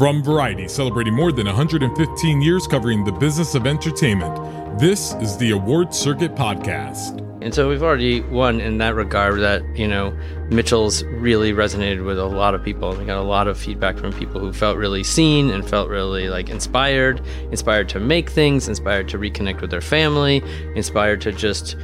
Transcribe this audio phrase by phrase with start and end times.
[0.00, 4.34] From Variety, celebrating more than 115 years covering the business of entertainment,
[4.80, 7.18] this is the Award Circuit Podcast.
[7.42, 10.18] And so we've already won in that regard that, you know,
[10.48, 12.96] Mitchell's really resonated with a lot of people.
[12.96, 16.30] We got a lot of feedback from people who felt really seen and felt really
[16.30, 20.42] like inspired, inspired to make things, inspired to reconnect with their family,
[20.76, 21.76] inspired to just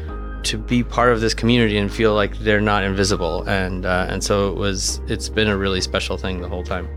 [0.45, 3.43] to be part of this community and feel like they're not invisible.
[3.43, 6.89] And uh, and so it was it's been a really special thing the whole time.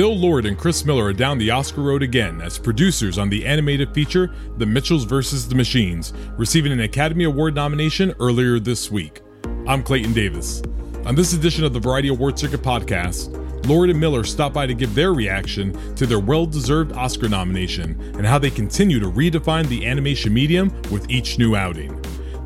[0.00, 3.44] Phil Lord and Chris Miller are down the Oscar road again as producers on the
[3.44, 5.46] animated feature The Mitchells vs.
[5.46, 9.20] the Machines, receiving an Academy Award nomination earlier this week.
[9.68, 10.62] I'm Clayton Davis.
[11.04, 13.28] On this edition of the Variety Award Circuit podcast,
[13.66, 18.00] Lord and Miller stop by to give their reaction to their well deserved Oscar nomination
[18.16, 21.90] and how they continue to redefine the animation medium with each new outing.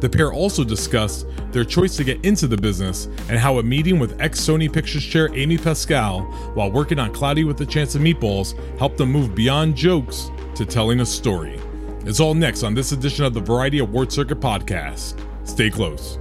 [0.05, 3.99] The pair also discussed their choice to get into the business and how a meeting
[3.99, 8.03] with ex Sony Pictures chair Amy Pascal while working on Cloudy with a Chance of
[8.03, 11.59] Meatballs helped them move beyond jokes to telling a story.
[12.01, 15.19] It's all next on this edition of the Variety Award Circuit podcast.
[15.49, 16.19] Stay close.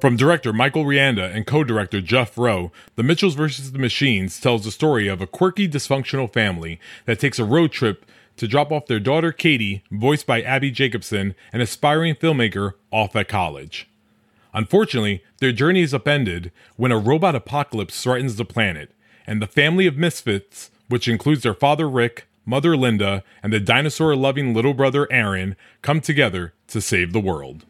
[0.00, 3.72] From director Michael Rianda and co-director Jeff Rowe, The Mitchells vs.
[3.72, 8.06] the Machines tells the story of a quirky, dysfunctional family that takes a road trip
[8.36, 13.28] to drop off their daughter Katie, voiced by Abbi Jacobson, an aspiring filmmaker, off at
[13.28, 13.88] college.
[14.52, 18.92] Unfortunately, their journey is upended when a robot apocalypse threatens the planet,
[19.26, 24.14] and the family of misfits, which includes their father Rick, mother Linda, and the dinosaur
[24.14, 27.64] loving little brother Aaron, come together to save the world.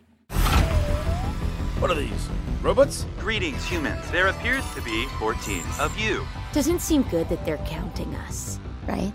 [1.78, 2.28] What are these?
[2.62, 3.06] Robots?
[3.18, 4.10] Greetings, humans.
[4.10, 6.26] There appears to be 14 of you.
[6.52, 9.12] Doesn't seem good that they're counting us, right?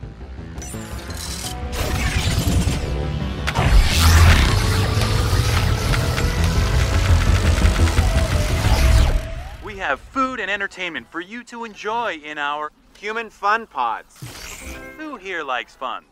[9.79, 14.19] Have food and entertainment for you to enjoy in our human fun pods.
[14.97, 16.03] Who here likes fun?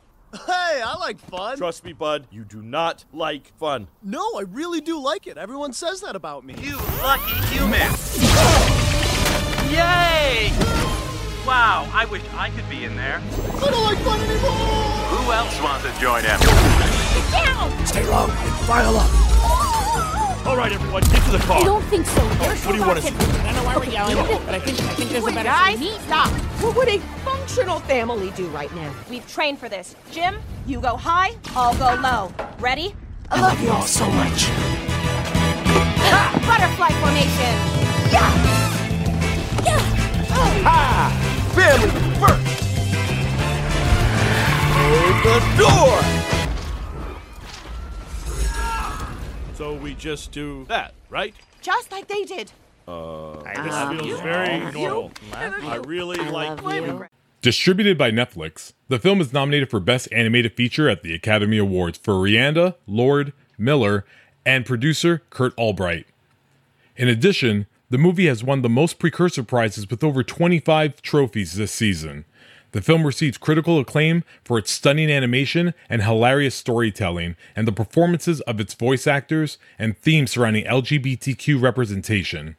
[0.46, 1.58] Hey, I like fun.
[1.58, 3.88] Trust me, bud, you do not like fun.
[4.02, 5.38] No, I really do like it.
[5.38, 6.56] Everyone says that about me.
[6.60, 7.92] You lucky human!
[9.72, 10.52] Yay!
[11.46, 13.22] Wow, I wish I could be in there.
[13.22, 14.52] I don't like fun anymore.
[14.52, 16.40] Who else wants to join in?
[17.86, 19.67] Stay low and file up.
[20.48, 21.60] All right, everyone, get to the car.
[21.60, 22.22] I don't think so.
[22.22, 23.14] What do you want to see?
[23.14, 25.78] I don't know why we're yelling, but I think I think there's a better Guys,
[25.78, 26.00] solution.
[26.04, 26.30] stop!
[26.62, 28.94] What would a functional family do right now?
[29.10, 29.94] We've trained for this.
[30.10, 32.32] Jim, you go high, I'll go low.
[32.60, 32.96] Ready?
[33.30, 34.46] I love you all so much.
[36.08, 36.32] Ha!
[36.48, 37.54] Butterfly formation!
[38.14, 38.32] Yeah!
[39.66, 39.97] Ha!
[49.98, 51.34] Just do that, right?
[51.62, 52.52] Just like they did.
[52.88, 53.98] Uh, this ah.
[53.98, 55.12] feels very normal.
[55.34, 57.08] I really like love you.
[57.42, 61.98] Distributed by Netflix, the film is nominated for Best Animated Feature at the Academy Awards
[61.98, 64.06] for Rianda, Lord, Miller,
[64.46, 66.10] and producer Kurt Albrecht.
[66.96, 71.72] In addition, the movie has won the most precursor prizes with over 25 trophies this
[71.72, 72.26] season.
[72.72, 78.42] The film receives critical acclaim for its stunning animation and hilarious storytelling, and the performances
[78.42, 82.58] of its voice actors and themes surrounding LGBTQ representation.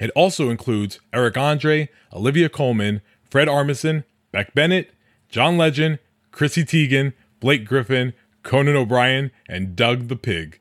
[0.00, 4.92] It also includes Eric Andre, Olivia Colman, Fred Armisen, Beck Bennett,
[5.28, 5.98] John Legend,
[6.30, 10.60] Chrissy Teigen, Blake Griffin, Conan O'Brien, and Doug the Pig.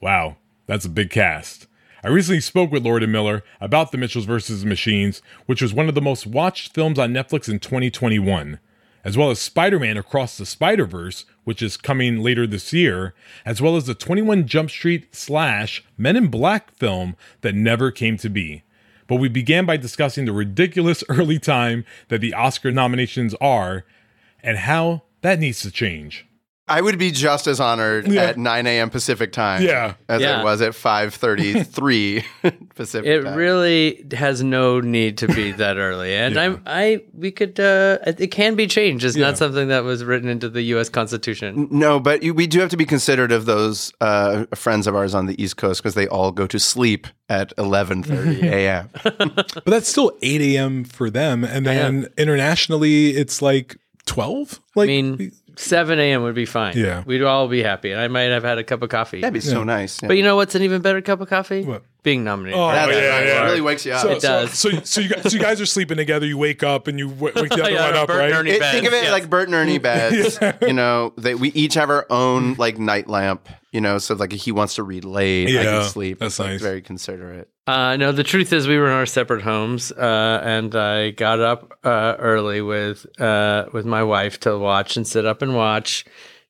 [0.00, 0.36] Wow,
[0.66, 1.66] that's a big cast.
[2.04, 4.64] I recently spoke with Lord and Miller about The Mitchells vs.
[4.64, 8.58] Machines, which was one of the most watched films on Netflix in 2021,
[9.04, 13.14] as well as Spider Man Across the Spider Verse, which is coming later this year,
[13.46, 18.16] as well as the 21 Jump Street slash Men in Black film that never came
[18.16, 18.64] to be.
[19.06, 23.84] But we began by discussing the ridiculous early time that the Oscar nominations are
[24.42, 26.26] and how that needs to change.
[26.76, 28.22] I would be just as honored Yeah.
[28.22, 28.88] at 9 a.m.
[28.90, 29.94] Pacific time Yeah.
[30.08, 30.40] as Yeah.
[30.40, 32.24] I was at 5:33
[32.74, 33.34] Pacific It time.
[33.36, 36.42] really has no need to be that early, and Yeah.
[36.42, 39.04] I'm I we could uh, it can be changed.
[39.04, 39.26] It's Yeah.
[39.26, 40.88] not something that was written into the U.S.
[40.88, 41.68] Constitution.
[41.70, 45.14] no, but you, we do have to be considerate of those uh, friends of ours
[45.14, 48.88] on the East Coast because they all go to sleep at 11:30 a.m.
[49.02, 50.84] But that's still 8 a.m.
[50.84, 51.44] for them.
[51.44, 53.76] And then internationally, it's like
[54.06, 54.60] 12?
[54.74, 56.22] Like, I mean, 7 a.m.
[56.22, 56.76] would be fine.
[56.76, 57.02] Yeah.
[57.06, 59.20] we'd all be happy, and I might have had a cup of coffee.
[59.20, 60.00] That'd be so nice.
[60.02, 60.08] yeah.
[60.08, 61.62] But you know what's an even better cup of coffee?
[61.64, 61.82] What?
[62.02, 62.58] Being nominated.
[62.58, 63.42] Oh, for That's yeah, yeah.
[63.42, 64.02] It really wakes you up.
[64.02, 64.52] so, It does.
[64.58, 66.26] So, so, so, you guys, so you guys are sleeping together.
[66.26, 68.24] You wake up and you w- wake the other Yeah, one up, Bert right?
[68.30, 68.50] and Ernie.
[68.50, 69.12] It- think of it yes.
[69.12, 70.38] like Bert and Ernie beds.
[70.62, 73.48] You know, they, we each have our own like night lamp.
[73.72, 76.18] You know, so like if he wants to read late, I Yeah, can sleep.
[76.18, 76.60] that's like, nice.
[76.60, 77.48] very considerate.
[77.66, 81.40] Uh, no, the truth is we were in our separate homes, uh, and I got
[81.40, 86.04] up uh, early with uh, with my wife to watch and sit up and watch,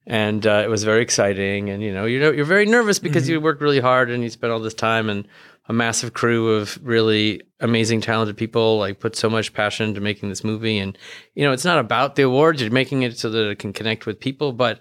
[0.05, 1.71] and uh, it was very exciting.
[1.71, 4.29] And you know, you know, you're very nervous because you worked really hard and you
[4.31, 5.29] spent all this time and
[5.69, 10.29] a massive crew of really amazing, talented people like put so much passion into making
[10.29, 10.79] this movie.
[10.79, 10.99] And
[11.37, 14.07] you know, it's not about the awards; you're making it so that it can connect
[14.07, 14.81] with people, but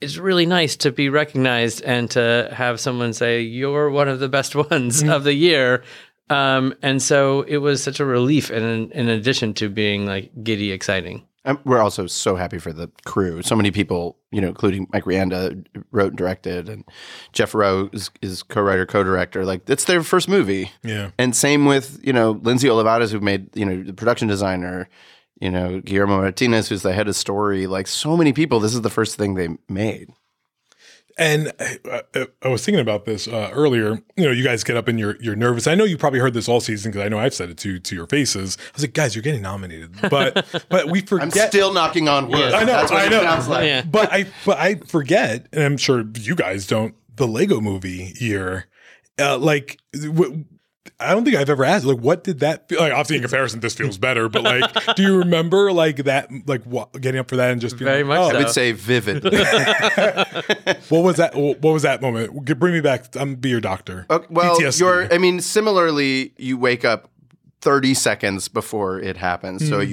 [0.00, 4.28] it's really nice to be recognized and to have someone say you're one of the
[4.28, 5.82] best ones of the year.
[6.30, 10.30] Um, and so it was such a relief, and in, in addition to being like
[10.42, 11.26] giddy exciting.
[11.44, 13.40] Um, we're also so happy for the crew.
[13.40, 16.84] So many people, you know, including Mike Rianda, wrote and directed, and
[17.32, 19.46] Jeff Rowe is, is co-writer, co-director.
[19.46, 20.70] Like it's their first movie.
[20.82, 21.12] Yeah.
[21.16, 24.90] And same with you know Lindsey Olivares, who made you know the production designer.
[25.40, 27.66] You know Guillermo Martinez, who's the head of story.
[27.66, 30.10] Like so many people, this is the first thing they made.
[31.20, 31.52] And
[31.90, 34.00] uh, uh, I was thinking about this uh, earlier.
[34.16, 35.66] You know, you guys get up and you're you're nervous.
[35.66, 37.80] I know you probably heard this all season because I know I've said it to
[37.80, 38.56] to your faces.
[38.60, 41.24] I was like, guys, you're getting nominated, but but we forget.
[41.42, 42.52] I'm still knocking on wood.
[42.54, 43.22] I know, That's what I it know.
[43.22, 43.64] sounds like.
[43.64, 43.82] Yeah.
[43.82, 46.94] but I but I forget, and I'm sure you guys don't.
[47.16, 48.66] The Lego Movie year,
[49.18, 49.78] uh, like.
[50.00, 50.44] W-
[51.00, 52.92] I don't think I've ever asked, like, what did that feel like?
[52.92, 56.92] Obviously, in comparison, this feels better, but like, do you remember like that, like, what,
[56.92, 59.22] getting up for that and just being Very like, much oh, I would say vivid.
[60.88, 61.32] what was that?
[61.34, 62.58] What was that moment?
[62.58, 63.14] Bring me back.
[63.16, 64.06] I'm be your doctor.
[64.10, 64.80] Okay, well, PTSD.
[64.80, 65.12] you're.
[65.12, 67.10] I mean, similarly, you wake up
[67.60, 69.90] 30 seconds before it happens, so Mm-hmm.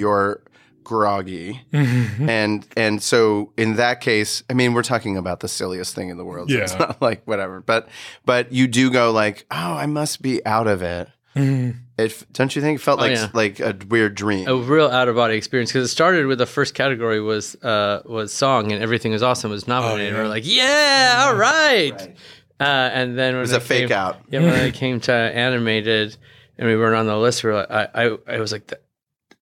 [0.90, 5.94] You're groggy, and and so in that case, I mean, we're talking about the silliest
[5.94, 6.50] thing in the world.
[6.50, 7.88] So it's not like whatever, but
[8.24, 11.08] but you do go like, oh, I must be out of it.
[11.34, 11.78] Mm-hmm.
[11.98, 13.28] It don't you think it felt Oh, like yeah.
[13.34, 14.48] like a weird dream?
[14.48, 18.02] A real out of body experience because it started with the first category was uh,
[18.06, 20.14] was song and everything was awesome was nominated.
[20.14, 20.22] Oh, yeah.
[20.22, 21.92] We're like, yeah, all right.
[21.92, 22.16] Right.
[22.58, 24.16] Uh, and then when was it a fake out.
[24.30, 26.16] Yeah, when it came to animated,
[26.56, 28.72] and we weren't on the list, we we're like, I, I, I was like,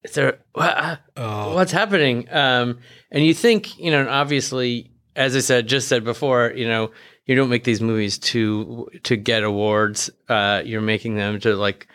[0.04, 1.54] is there what, Oh.
[1.54, 2.28] what's happening?
[2.30, 2.78] Um,
[3.10, 6.90] and you think, you know, obviously, as I said, just said before, you know,
[7.26, 10.10] you don't make these movies to to get awards.
[10.28, 11.86] Uh, you're making them to like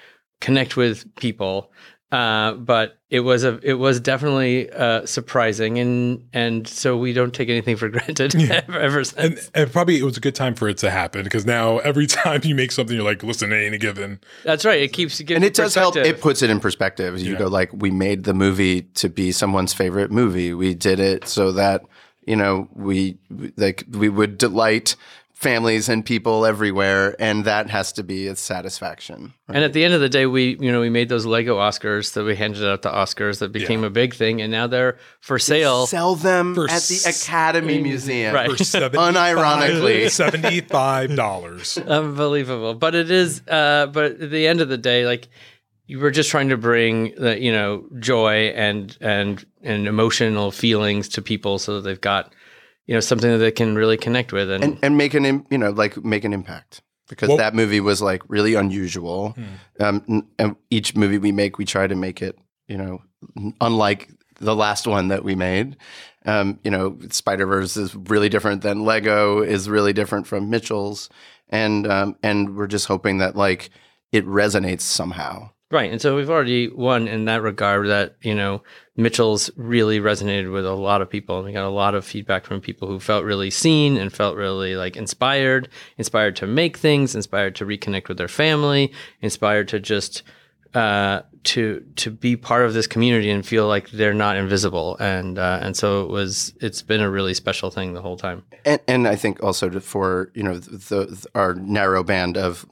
[0.42, 1.72] connect with people.
[2.12, 7.36] Uh, but it was a it was definitely uh, surprising, and and so we don't
[7.36, 9.48] take anything for granted ever, ever since.
[9.48, 12.08] and, and probably it was a good time for it to happen because now every
[12.22, 14.20] time you make something, you're like, listen, it ain't a given.
[14.44, 14.82] That's right.
[14.82, 15.96] It keeps giving and it does help.
[15.98, 17.20] It puts it in perspective.
[17.20, 17.40] You Yeah.
[17.40, 20.56] go like, we made the movie to be someone's favorite movie.
[20.56, 21.84] We did it so that
[22.26, 23.20] you know we
[23.56, 24.96] like we would delight
[25.40, 29.34] families and people everywhere, and that has to be a satisfaction.
[29.48, 32.14] And at the end of the day, we you know we made those Lego Oscars
[32.14, 35.40] that we handed out to Oscars that became a big thing, and now they're for
[35.40, 35.88] sale.
[35.88, 38.36] Sell them For at the s- Academy Museum.
[38.36, 38.52] Right.
[38.52, 40.10] For 75 Unironically.
[40.12, 41.78] seventy-five dollars.
[41.88, 43.42] Unbelievable, but it is.
[43.48, 45.30] Uh, but at the end of the day, like
[45.88, 51.08] you were just trying to bring the you know joy and and and emotional feelings
[51.10, 52.34] to people, so that they've got
[52.90, 55.46] you know something that they can really connect with, and, and and make an im-
[55.52, 59.36] you know like make an impact because Well- that movie was like really unusual.
[59.80, 62.36] Um, and each movie we make, we try to make it
[62.68, 63.04] you know
[63.62, 65.78] unlike the last one that we made.
[66.26, 71.10] Um, you know, Spider Verse is really different than Lego is really different from Mitchell's,
[71.48, 73.70] and um, and we're just hoping that like
[74.12, 75.52] it resonates somehow.
[75.72, 75.92] Right.
[75.92, 78.64] And so we've already won in that regard that, you know,
[78.96, 81.38] Mitchell's really resonated with a lot of people.
[81.38, 84.36] And we got a lot of feedback from people who felt really seen and felt
[84.36, 89.80] really like inspired, inspired to make things, inspired to reconnect with their family, inspired to
[89.80, 90.24] just
[90.74, 94.98] uh, to to be part of this community and feel like they're not invisible.
[94.98, 98.44] And uh, and so it was it's been a really special thing the whole time.
[98.66, 102.66] and, and I think also for you know the, the our narrow band of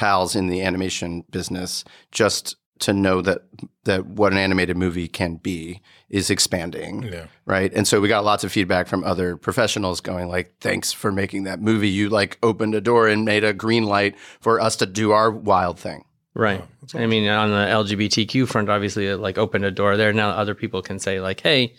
[0.00, 3.42] pals in the animation business, just to know that
[3.84, 7.26] that what an animated movie can be is expanding Yeah.
[7.44, 11.12] right and so we got lots of feedback from other professionals going like thanks for
[11.12, 14.76] making that movie you like opened a door and made a green light for us
[14.76, 16.62] to do our wild thing Right.
[16.94, 20.12] I mean, on the LGBTQ front, obviously, it like opened a door there.
[20.12, 21.74] Now other people can say like, "Hey,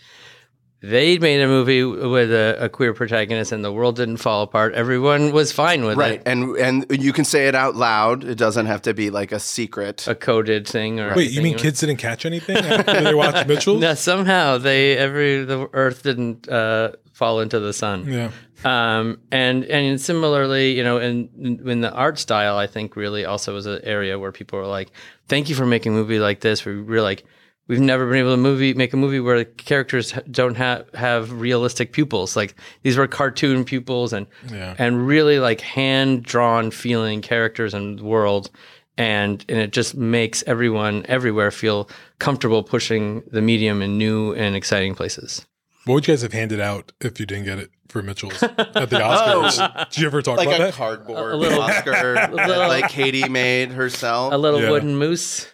[0.82, 4.74] they made a movie with a, a queer protagonist, and the world didn't fall apart.
[4.74, 5.98] Everyone was fine with it.
[6.00, 9.30] right and and you can say it out loud it doesn't have to be like
[9.32, 11.42] a secret A coded thing or Wait, you anything.
[11.44, 13.78] mean kids didn't catch anything after they watched Mitchell?
[13.78, 18.06] No, somehow they every the Earth didn't uh, fall into the sun.
[18.06, 18.30] Yeah.
[18.64, 21.28] Um, and and similarly, you know, in
[21.64, 24.90] in the art style, I think really also was an area where people were like,
[25.28, 27.24] "Thank you for making a movie like this." We we're like,
[27.72, 31.32] we've never been able to movie make a movie where the characters don't have have
[31.32, 32.36] realistic pupils.
[32.36, 34.74] Like these were cartoon pupils and Yeah.
[34.78, 38.50] and really like hand drawn feeling characters and world.
[38.98, 41.88] And and it just makes everyone everywhere feel
[42.18, 45.46] comfortable pushing the medium in new and exciting places.
[45.86, 48.56] What would you guys have handed out if you didn't get it for Mitchell's at
[48.90, 49.88] the Oscars?
[49.90, 50.74] Did you ever talk like about a that?
[50.74, 54.32] cardboard A little- Oscar that, little- like Katie made herself.
[54.34, 54.70] A little Yeah.
[54.70, 55.46] wooden moose.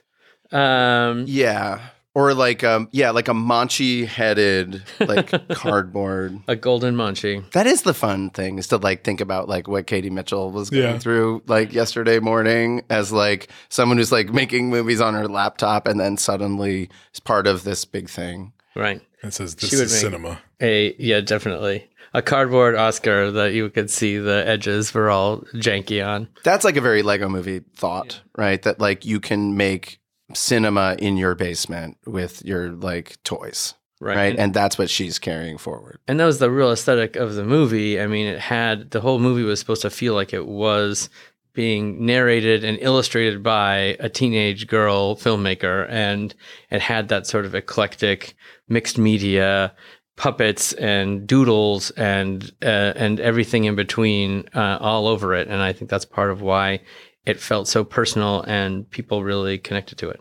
[0.51, 1.81] Um, yeah,
[2.15, 6.39] or like um yeah, like a Monchi headed like cardboard.
[6.49, 7.49] a golden Monchi.
[7.53, 10.71] That is the fun thing is to like think about like what Katie Mitchell was
[10.71, 10.99] going Yeah.
[10.99, 15.99] through like yesterday morning as like someone who's like making movies on her laptop and
[16.01, 18.53] then suddenly is part of this big thing.
[18.75, 19.01] Right.
[19.23, 20.41] It says this She would is make- cinema.
[20.61, 26.05] A yeah, definitely a cardboard Oscar that you could see the edges were all janky
[26.05, 26.29] on.
[26.43, 28.61] That's like a very Lego movie thought, right?
[28.63, 30.01] That like you can make
[30.35, 33.75] cinema in your basement with your like toys.
[34.01, 34.17] Right.
[34.17, 34.31] Right.
[34.31, 35.99] And, And that's what she's carrying forward.
[36.07, 38.01] and that was the real aesthetic of the movie.
[38.01, 41.11] I mean, it had the whole movie was supposed to feel like it was
[41.53, 46.33] being narrated and illustrated by a teenage girl filmmaker, and
[46.71, 48.37] it had that sort of eclectic
[48.69, 49.75] mixed media
[50.17, 55.73] puppets and doodles and uh, and everything in between uh, all over it and i
[55.73, 56.81] think that's part of why
[57.27, 60.21] it felt so personal and people really connected to it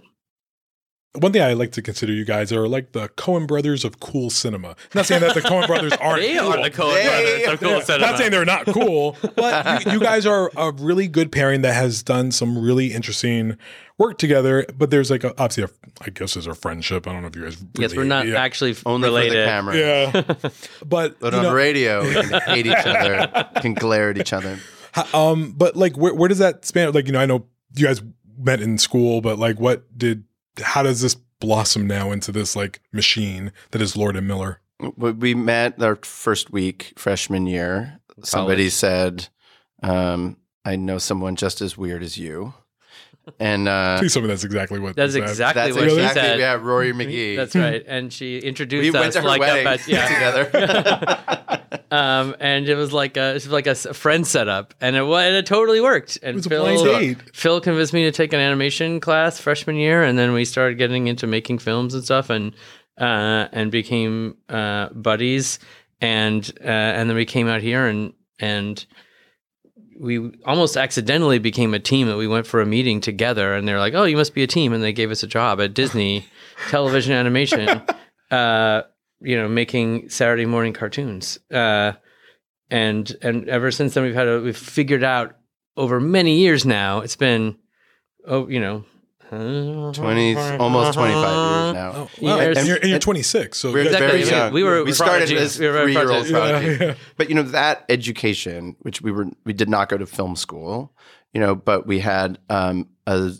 [1.15, 4.29] One thing I like to consider you guys are like the Coen brothers of cool
[4.29, 4.75] cinema.
[4.93, 6.53] not saying that the Coen brothers aren't they cool.
[6.53, 7.07] are the Coen They-
[7.43, 8.05] brothers of cool cinema.
[8.07, 11.73] Not saying they're not cool, but you, you guys are a really good pairing that
[11.73, 13.57] has done some really interesting
[13.97, 14.65] work together.
[14.77, 15.69] But there's like a, obviously, a,
[16.05, 17.07] I guess there's a friendship.
[17.07, 17.65] I don't know if you guys.
[17.79, 18.35] yes we're not yeah.
[18.39, 19.75] actually Only related for the camera.
[19.75, 20.11] Yeah,
[20.85, 24.33] but But you on know, radio, we can hate each other, can glare at each
[24.33, 24.59] other.
[24.97, 26.91] Ho- Um, but like, where, where does that span?
[26.93, 28.01] Like, you know, I know you guys
[28.37, 30.23] met in school, but like, what did?
[30.61, 34.61] How does this blossom now into this like machine that is Lord and Miller?
[34.95, 37.99] We- We met our first week freshman year.
[38.23, 39.27] Somebody said,
[39.83, 42.53] um, "I know someone just as weird as you,"
[43.39, 44.95] and uh, Please tell me that's exactly what.
[44.95, 47.35] that's exactly that's what exactly she said yeah, Rory McGee.
[47.35, 50.43] that's right and she introduced we us went to her like wedding up at, yeah.
[50.43, 51.47] together.
[51.91, 54.95] um, and it was like a it was like a, s- a friend setup, and
[54.95, 56.17] it, and it totally worked.
[56.21, 56.83] And was a Phil, blind
[57.17, 57.35] date.
[57.35, 61.07] Phil convinced me to take an animation class freshman year, and then we started getting
[61.07, 62.53] into making films and stuff, and
[62.99, 65.59] uh, and became uh, buddies,
[66.01, 68.85] and uh, and then we came out here and and
[69.99, 73.79] we almost accidentally became a team that we went for a meeting together and they're
[73.79, 76.25] like oh you must be a team and they gave us a job at disney
[76.69, 77.81] television animation
[78.31, 78.81] uh,
[79.21, 81.93] you know making saturday morning cartoons uh,
[82.69, 85.37] and and ever since then we've had a we've figured out
[85.75, 87.57] over many years now it's been
[88.25, 88.85] oh you know
[89.29, 92.09] Twenty, almost twenty-five years now.
[92.21, 92.39] Wow.
[92.39, 92.57] Years.
[92.57, 94.53] And you're, and you're 26, so We're you guys very young.
[94.53, 95.41] We were we started prodigies.
[95.41, 96.31] as We were three-year-old prodigies.
[96.31, 96.79] prodigies.
[96.79, 96.95] Yeah, yeah.
[97.17, 100.93] But you know that education, which we were, we did not go to film school,
[101.33, 103.31] you know, but we had um, a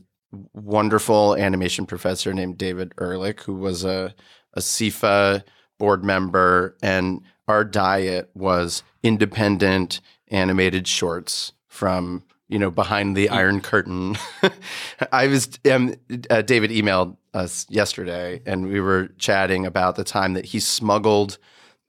[0.54, 4.14] wonderful animation professor named David Ehrlich, who was a
[4.54, 5.44] a ASIFA
[5.78, 13.62] board member, and our diet was independent animated shorts from you know behind the iron
[13.62, 14.18] curtain.
[15.12, 15.96] I was um,
[16.30, 21.38] uh, David emailed us yesterday, and we were chatting about the time that he smuggled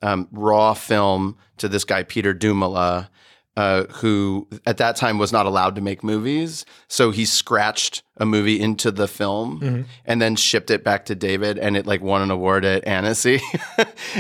[0.03, 3.09] um, raw film to this guy Peter Dumala,
[3.59, 6.65] uh, who at that time was not allowed to make movies.
[6.87, 11.59] So he scratched a movie into the film and then shipped it back to David,
[11.59, 13.41] and it like won an award at Annecy.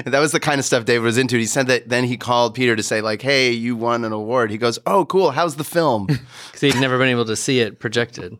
[0.04, 1.36] That was the kind of stuff David was into.
[1.38, 4.50] He said that then he called Peter to say like, "Hey, you won an award."
[4.50, 5.30] He goes, "Oh, cool.
[5.30, 8.38] How's the film?" because he'd never been able to see it projected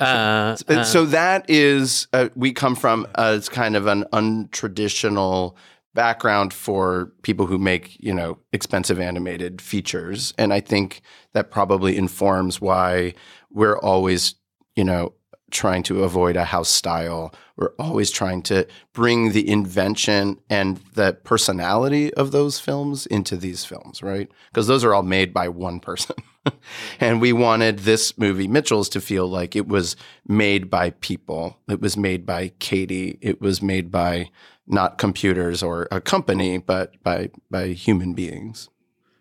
[0.00, 5.54] uh, Uh, so that is uh, we come from as kind of an untraditional
[5.96, 11.96] background for people who make you know expensive animated features and i think that probably
[11.96, 13.12] informs why
[13.50, 14.36] we're always
[14.76, 15.12] you know
[15.50, 17.32] trying to avoid a house style.
[17.56, 23.64] We're always trying to bring the invention and the personality of those films into these
[23.64, 24.28] films, right?
[24.48, 26.16] Because those are all made by one person.
[27.00, 31.58] and we wanted this movie, Mitchell's, to feel like it was made by people.
[31.68, 33.18] It was made by Katie.
[33.20, 34.30] It was made by
[34.66, 38.68] not computers or a company, but by by human beings.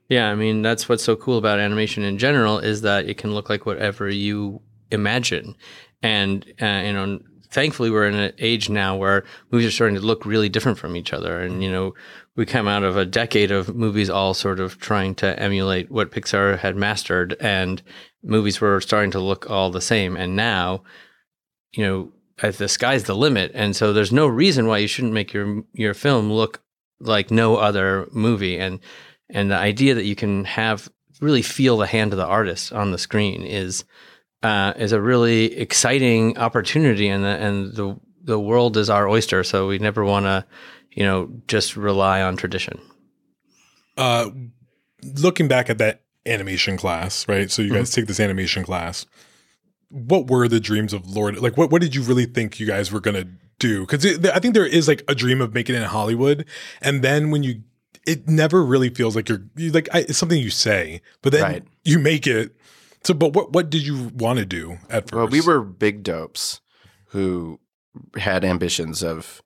[0.10, 3.34] Yeah, I mean that's what's so cool about animation in general is that it can
[3.34, 4.62] look like whatever you
[4.92, 5.56] imagine,
[6.02, 10.02] and uh, you know, thankfully we're in an age now where movies are starting to
[10.02, 11.94] look really different from each other, and you know,
[12.36, 16.12] we come out of a decade of movies all sort of trying to emulate what
[16.12, 17.82] Pixar had mastered, and
[18.24, 20.84] movies were starting to look all the same, and now,
[21.74, 22.12] you know,
[22.42, 25.94] the sky's the limit, and so there's no reason why you shouldn't make your your
[25.94, 26.62] film look
[27.00, 28.80] like no other movie, and
[29.30, 30.90] and the idea that you can have
[31.22, 33.86] really feel the hand of the artist on the screen is
[34.44, 39.44] uh, is a really exciting opportunity, and the, and the the world is our oyster,
[39.44, 40.46] so we never want to,
[40.92, 42.80] you know, just rely on tradition.
[43.98, 44.30] Uh,
[45.18, 47.50] looking back at that animation class, right?
[47.52, 48.02] So you guys Mm-hmm.
[48.02, 49.06] take this animation class.
[49.96, 51.38] What were the dreams of Lord?
[51.40, 53.26] Like, what what did you really think you guys were gonna
[53.60, 53.82] do?
[53.88, 56.46] Because I think there is like a dream of making it in Hollywood,
[56.82, 57.64] and then when you,
[58.06, 61.42] it never really feels like you're you, like I, it's something you say, but then
[61.42, 61.64] Right.
[61.86, 62.56] you make it.
[63.06, 65.14] So, but what what did you want to do at first?
[65.14, 66.60] Well, we were big dopes
[67.10, 67.60] who
[68.18, 69.42] had ambitions of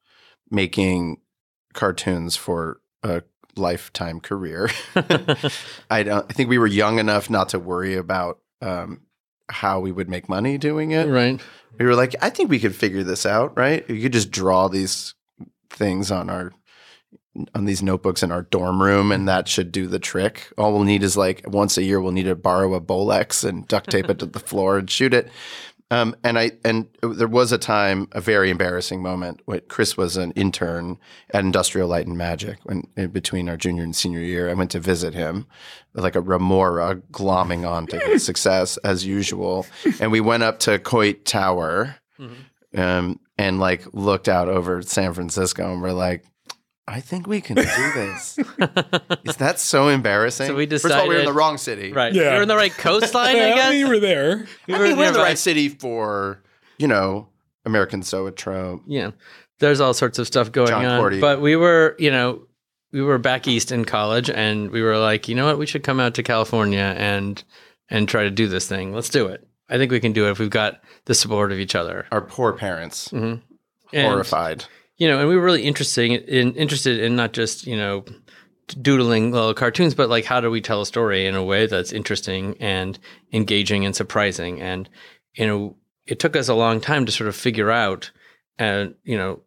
[0.50, 1.18] making
[1.74, 3.22] cartoons for a
[3.56, 4.70] lifetime career.
[5.92, 6.26] I don't.
[6.28, 9.02] I think we were young enough not to worry about um,
[9.50, 11.08] how we would make money doing it.
[11.08, 11.40] Right.
[11.78, 13.58] We were like, I think we could figure this out.
[13.58, 13.88] Right?
[13.90, 15.14] You could just draw these
[15.70, 16.52] things on our
[17.54, 20.52] on these notebooks in our dorm room, and that should do the trick.
[20.58, 23.68] All we'll need is like once a year, we'll need to borrow a Bolex and
[23.68, 25.30] duct tape it to the floor and shoot it.
[25.92, 30.18] Um, and I and there was a time, a very embarrassing moment when Chris was
[30.18, 31.00] an intern
[31.32, 34.50] at Industrial Light and Magic when in between our junior and senior year.
[34.50, 35.48] I went to visit him,
[35.96, 39.66] like a remora glomming on to his success as usual,
[40.00, 41.96] and we went up to Coit Tower,
[42.78, 46.24] um, and like looked out over San Francisco, and we're like.
[46.90, 48.40] I think we can do this.
[49.26, 50.48] Is that so embarrassing?
[50.48, 50.94] So we decided.
[50.94, 51.92] First of all, we we're in the wrong city.
[51.94, 52.14] Right.
[52.14, 52.34] Yeah.
[52.34, 53.70] You're in the right coastline, I Yeah, guess.
[53.70, 54.48] mean, you were there.
[54.68, 56.42] We I mean, we're in the right city for,
[56.78, 57.28] you know,
[57.66, 58.82] American Zoetrope.
[58.88, 59.12] yeah
[59.60, 61.22] there's all sorts of stuff going John on Korty.
[61.22, 62.48] but we were you know
[62.92, 65.84] we were back east in college and we were like you know what we should
[65.84, 67.44] come out to california and
[67.90, 70.32] and try to do this thing let's do it i think we can do it
[70.32, 73.42] if we've got the support of each other Our poor parents, mm-hmm.
[73.92, 74.66] And, horrified.
[75.00, 78.06] You know and we were really interesting in interested in not just you know
[78.82, 81.92] doodling little cartoons but like how do we tell a story in a way that's
[81.92, 83.00] interesting and
[83.34, 84.62] engaging and surprising?
[84.62, 84.88] And
[85.34, 88.12] you know it took us a long time to sort of figure out
[88.60, 89.42] and you know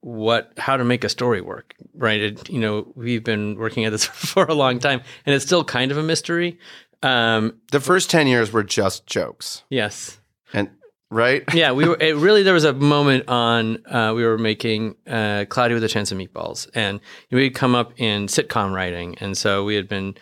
[0.00, 2.20] what how to make a story work right?
[2.20, 5.64] It, you know we've been working at this for a long time and it's still
[5.64, 6.58] kind of a mystery.
[7.02, 9.64] Um The first 10 years were just jokes.
[9.70, 10.20] yes.
[10.52, 10.70] And
[11.10, 11.42] right?
[11.54, 11.96] yeah, we were.
[12.00, 13.84] It really, there was a moment on.
[13.86, 17.92] Uh, we were making uh, "Cloudy with a Chance of Meatballs," and we'd come up
[17.96, 20.16] in sitcom writing, and so we had been.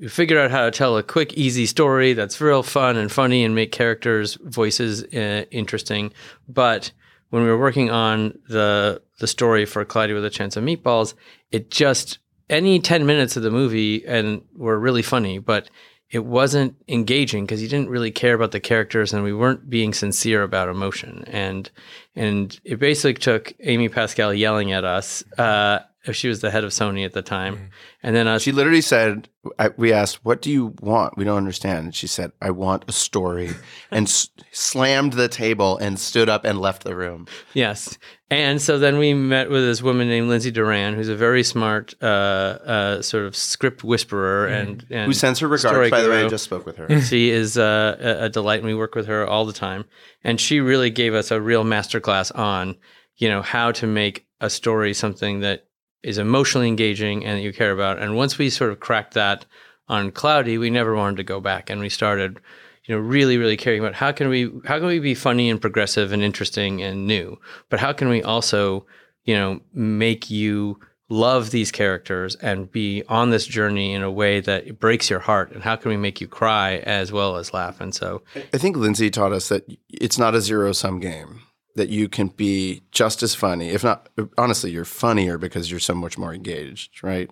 [0.00, 3.44] We figured out how to tell a quick, easy story that's real fun and funny,
[3.44, 6.12] and make characters' voices uh, interesting.
[6.48, 6.90] But
[7.30, 11.14] when we were working on the the story for "Cloudy with a Chance of Meatballs,"
[11.52, 12.18] it just
[12.50, 15.68] any ten minutes of the movie and were really funny, but
[16.14, 19.92] it wasn't engaging because he didn't really care about the characters and we weren't being
[19.92, 21.24] sincere about emotion.
[21.26, 21.68] And
[22.14, 25.80] and it basically took Amy Pascal yelling at us uh
[26.12, 27.70] she was the head of Sony at the time
[28.02, 31.16] and then us She literally said, I, We asked, What do you want?
[31.16, 31.84] We don't understand.
[31.86, 33.50] And she said, I want a story.
[33.90, 37.26] and s- slammed the table and stood up and left the room.
[37.54, 37.96] yes
[38.30, 41.94] and so then we met with this woman named Lindsay Doran who's a very smart
[42.02, 46.24] uh uh sort of script whisperer and, and Who sends her regards, by the way?
[46.24, 47.00] I just spoke with her.
[47.02, 49.84] She is uh, a, a delight, and we work with her all the time.
[50.22, 52.76] And she really gave us a real masterclass on,
[53.16, 55.66] you know, how to make a story something that
[56.04, 57.98] is emotionally engaging and that you care about.
[57.98, 59.46] And once we sort of cracked that
[59.88, 62.40] on Cloudy, we never wanted to go back, and we started,
[62.84, 65.60] you know, really, really caring about how can we how can we be funny and
[65.60, 67.38] progressive and interesting and new,
[67.68, 68.86] but how can we also,
[69.24, 70.78] you know, make you
[71.10, 75.52] love these characters and be on this journey in a way that breaks your heart
[75.52, 78.76] and how can we make you cry as well as laugh and so I think
[78.76, 81.42] Lindsay taught us that it's not a zero sum game.
[81.76, 84.08] That you can be just as funny, if not
[84.38, 87.30] honestly, you're funnier because you're so much more engaged, right?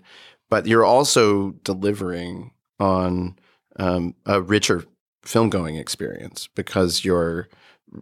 [0.50, 2.50] But you're also delivering
[2.80, 3.38] on
[3.76, 4.84] um, a richer
[5.24, 7.48] film going experience because you're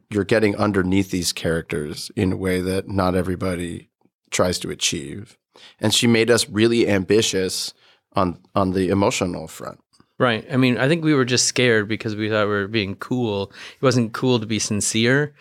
[0.08, 3.90] you're getting underneath these characters in a way that not everybody
[4.30, 5.36] tries to achieve.
[5.80, 7.74] And she made us really ambitious
[8.14, 9.80] on on the emotional front.
[10.18, 10.46] Right.
[10.52, 13.50] I mean, I think we were just scared because we thought we were being cool.
[13.76, 15.34] It wasn't cool to be sincere.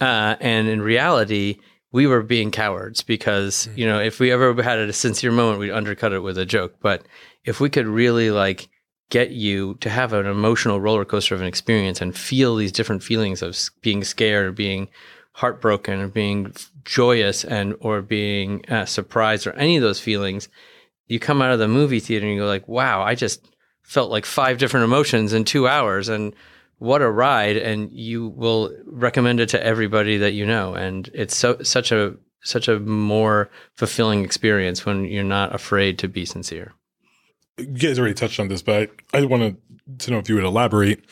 [0.00, 1.58] Uh, and in reality,
[1.92, 5.70] we were being cowards because, you know, if we ever had a sincere moment, we'd
[5.70, 6.76] undercut it with a joke.
[6.80, 7.06] But
[7.44, 8.68] if we could really like
[9.08, 13.02] get you to have an emotional roller coaster of an experience and feel these different
[13.02, 14.88] feelings of being scared or being
[15.32, 16.52] heartbroken or being
[16.84, 20.48] joyous and or being uh, surprised or any of those feelings
[21.08, 23.46] you come out of the movie theater and you go like wow i just
[23.82, 26.34] felt like five different emotions in two hours and
[26.78, 31.36] what a ride and you will recommend it to everybody that you know and it's
[31.36, 36.74] so such a such a more fulfilling experience when you're not afraid to be sincere
[37.58, 39.56] you guys already touched on this, but I, I wanted
[40.00, 41.04] to know if you would elaborate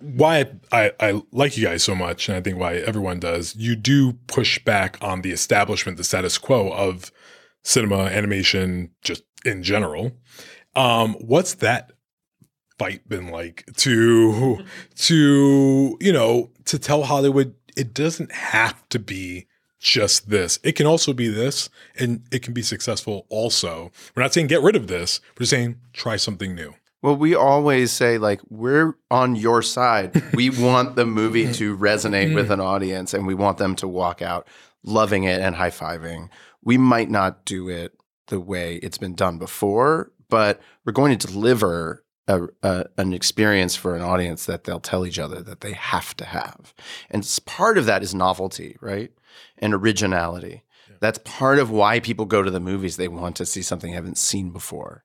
[0.00, 3.54] why I, I like you guys so much, and I think why everyone does.
[3.54, 7.12] You do push back on the establishment, the status quo of
[7.62, 10.12] cinema, animation, just in general.
[10.74, 11.91] Um, what's that
[12.82, 14.58] fight been like to
[14.96, 19.46] to you know to tell Hollywood it doesn't have to be
[19.78, 20.58] just this.
[20.62, 21.68] It can also be this,
[21.98, 23.90] and it can be successful also.
[24.14, 25.20] We're not saying get rid of this.
[25.38, 26.74] We're saying try something new.
[27.02, 30.20] Well, we always say like we're on your side.
[30.34, 32.54] we want the movie to resonate with mm.
[32.54, 34.46] an audience and we want them to walk out
[34.84, 36.28] loving it and high-fiving.
[36.64, 37.92] We might not do it
[38.28, 43.74] the way it's been done before, but we're going to deliver a, a, an experience
[43.74, 46.72] for an audience that they'll tell each other that they have to have.
[47.10, 49.10] And part of that is novelty, right?
[49.58, 50.62] And originality.
[51.00, 52.96] That's part of why people go to the movies.
[52.96, 55.02] They want to see something they haven't seen before.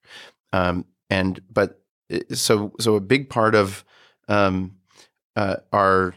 [0.53, 1.81] Um, and but
[2.33, 3.83] so so a big part of
[4.27, 4.75] um,
[5.35, 6.13] uh, our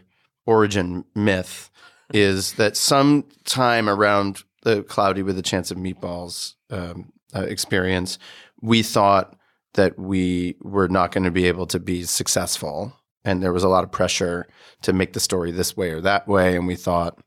[0.47, 1.71] origin myth
[2.13, 8.19] is that sometime around the cloudy with a chance of meatballs um, uh, experience,
[8.61, 9.37] we thought
[9.75, 13.69] that we were not going to be able to be successful, and there was a
[13.69, 14.49] lot of pressure
[14.83, 17.19] to make the story this way or that way, and we thought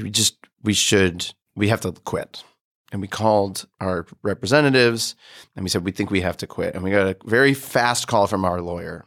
[0.00, 2.44] we just we should we have to quit.
[2.90, 5.14] And we called our representatives
[5.56, 6.74] and we said we think we have to quit.
[6.74, 9.06] And we got a very fast call from our lawyer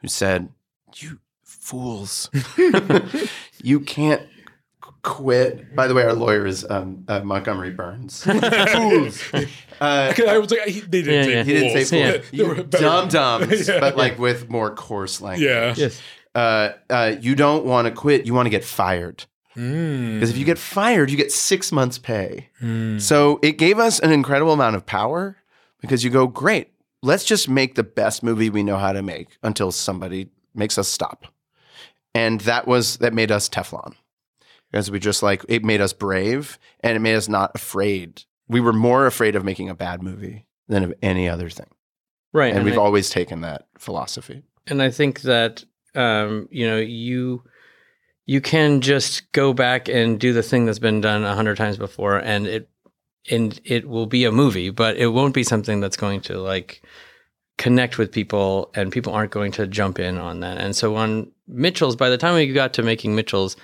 [0.00, 0.50] who said
[0.94, 2.30] you fools.
[3.62, 4.22] You can't
[5.02, 8.22] quit by the way our lawyer is um, uh, montgomery burns
[8.72, 9.22] fools
[9.80, 11.42] uh, I was like, he, they didn't Yeah, say yeah.
[11.44, 12.16] he didn't say fools.
[12.16, 13.08] fools Yeah, they were you better.
[13.10, 13.80] dum Yeah.
[13.80, 15.74] but like with more coarse language Yeah.
[15.76, 16.00] yes
[16.34, 19.24] uh, uh, you don't want to quit you want to get fired
[19.56, 20.14] Mm.
[20.14, 22.48] because if you get fired, you get six months' pay.
[22.98, 25.36] So it gave us an incredible amount of power
[25.80, 26.68] because you go, great,
[27.02, 30.86] let's just make the best movie we know how to make until somebody makes us
[30.86, 31.26] stop.
[32.14, 33.94] And that was that made us Teflon.
[34.70, 38.24] Because we just like it made us brave and it made us not afraid.
[38.48, 41.68] We were more afraid of making a bad movie than of any other thing.
[42.32, 44.42] right And, we've I- always taken that philosophy.
[44.66, 47.42] and I think that um, you know you
[48.26, 51.78] you can just go back and do the thing that's been done a hundred times
[51.78, 52.68] before, and it
[53.30, 56.82] and it will be a movie, but it won't be something that's going to like
[57.56, 60.58] connect with people, and people aren't going to jump in on that.
[60.58, 63.56] And so on Mitchell's, by the time we got to making Mitchell's,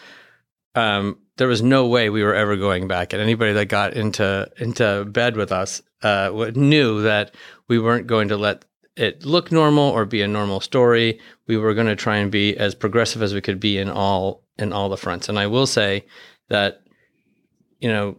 [0.75, 3.13] um, there was no way we were ever going back.
[3.13, 7.35] And anybody that got into into bed with us uh, knew that
[7.69, 8.65] we weren't going to let
[8.97, 11.19] it look normal or be a normal story.
[11.47, 14.43] We were going to try and be as progressive as we could be in all
[14.59, 15.29] in all the fronts.
[15.29, 16.07] And I will say
[16.49, 16.83] that,
[17.81, 18.17] you know,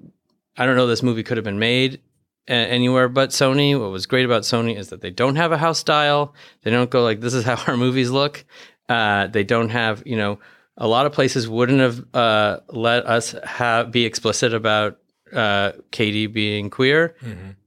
[0.57, 2.01] I don't know this movie could have been made
[2.47, 3.79] anywhere but Sony.
[3.79, 6.33] What was great about Sony is that they don't have a house style.
[6.63, 8.43] They don't go like this is how our movies look.
[8.89, 10.39] Uh, they don't have you know
[10.77, 14.97] a lot of places wouldn't have uh, let us have be explicit about
[15.33, 17.15] uh, Katie being queer,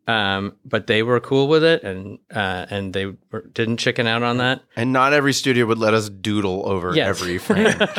[0.07, 4.23] um, but they were cool with it and uh, and they were, didn't chicken out
[4.23, 4.63] on that.
[4.77, 7.09] And not every studio would let us doodle over Yes.
[7.21, 7.67] every frame.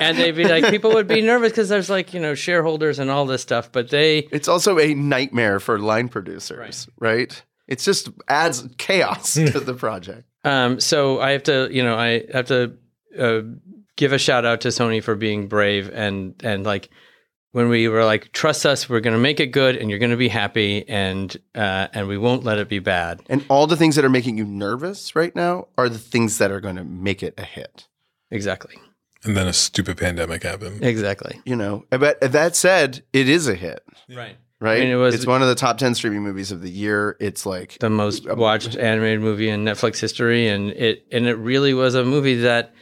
[0.00, 3.10] and they'd be like, people would be nervous because there's like you know shareholders and
[3.10, 7.42] all this stuff, but they It's also a nightmare for line producers, right?
[7.68, 10.24] It just adds chaos to the project.
[10.44, 12.74] Um, so I have to, you know, I have to
[13.18, 13.40] uh,
[13.96, 16.90] give a shout out to Sony for being brave and and like
[17.52, 20.10] when we were like, trust us, we're going to make it good, and you're going
[20.10, 23.22] to be happy, and uh, and we won't let it be bad.
[23.28, 26.50] And all the things that are making you nervous right now are the things that
[26.50, 27.86] are going to make it a hit.
[28.32, 28.74] Exactly.
[29.22, 30.82] And then a stupid pandemic happened.
[30.84, 31.40] Exactly.
[31.44, 34.36] You know, but that said, it is a hit, Right.
[34.60, 34.78] right?
[34.78, 37.16] I mean, it was- it's one of the top 10 streaming movies of the year.
[37.20, 41.72] It's like The most watched animated movie in Netflix history, and it and it really
[41.72, 42.73] was a movie that,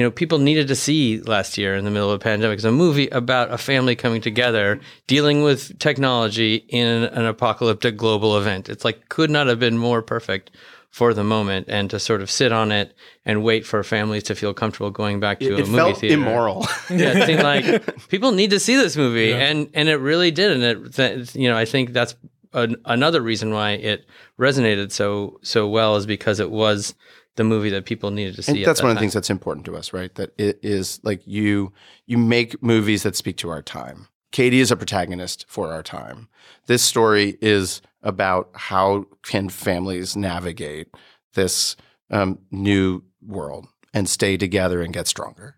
[0.00, 2.58] you you know, people needed to see last year in the middle of a pandemic.
[2.58, 8.38] is a movie about a family coming together, dealing with technology in an apocalyptic global
[8.38, 8.70] event.
[8.70, 10.52] It's like could not have been more perfect
[10.90, 12.94] for the moment, and to sort of sit on it
[13.26, 15.98] and wait for families to feel comfortable going back to It, a it movie felt
[15.98, 16.14] theater.
[16.14, 16.66] immoral.
[16.90, 20.50] yeah, it seemed like people need to see this movie, and and it really did,
[20.50, 22.16] and it th- you know I think that's
[22.54, 24.06] an, another reason why it
[24.38, 26.94] resonated so so well is because it was
[27.36, 28.52] the movie that people needed to see.
[28.52, 30.14] And at that's that one of the things that's important to us, right?
[30.14, 31.72] That it is like you
[32.06, 34.08] you make movies that speak to our time.
[34.32, 36.28] Katie is a protagonist for our time.
[36.66, 40.88] This story is about how can families navigate
[41.34, 41.76] this
[42.10, 45.56] um, new world and stay together and get stronger.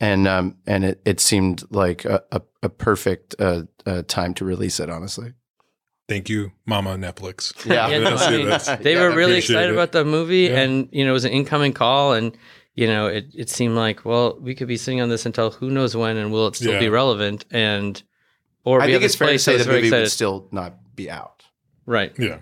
[0.00, 4.44] And um, and it, it seemed like a, a, a perfect uh, uh, time to
[4.44, 4.90] release it.
[4.90, 5.32] Honestly,
[6.08, 7.52] Thank you, Mama Netflix.
[7.66, 7.88] Yeah.
[7.88, 8.66] Yeah, Let us no, I do mean, this.
[8.82, 9.72] they Yeah, were really excited it.
[9.72, 10.60] about the movie, Yeah.
[10.60, 12.36] and you know it was an incoming call, and
[12.74, 15.70] you know it it seemed like well we could be sitting on this until who
[15.70, 17.44] knows when, and will it still be relevant?
[17.50, 18.02] And
[18.64, 19.82] or I be think at it's this fair to place, say I was the very
[19.84, 21.42] movie would still not be out.
[21.86, 22.12] right.
[22.18, 22.38] Yeah.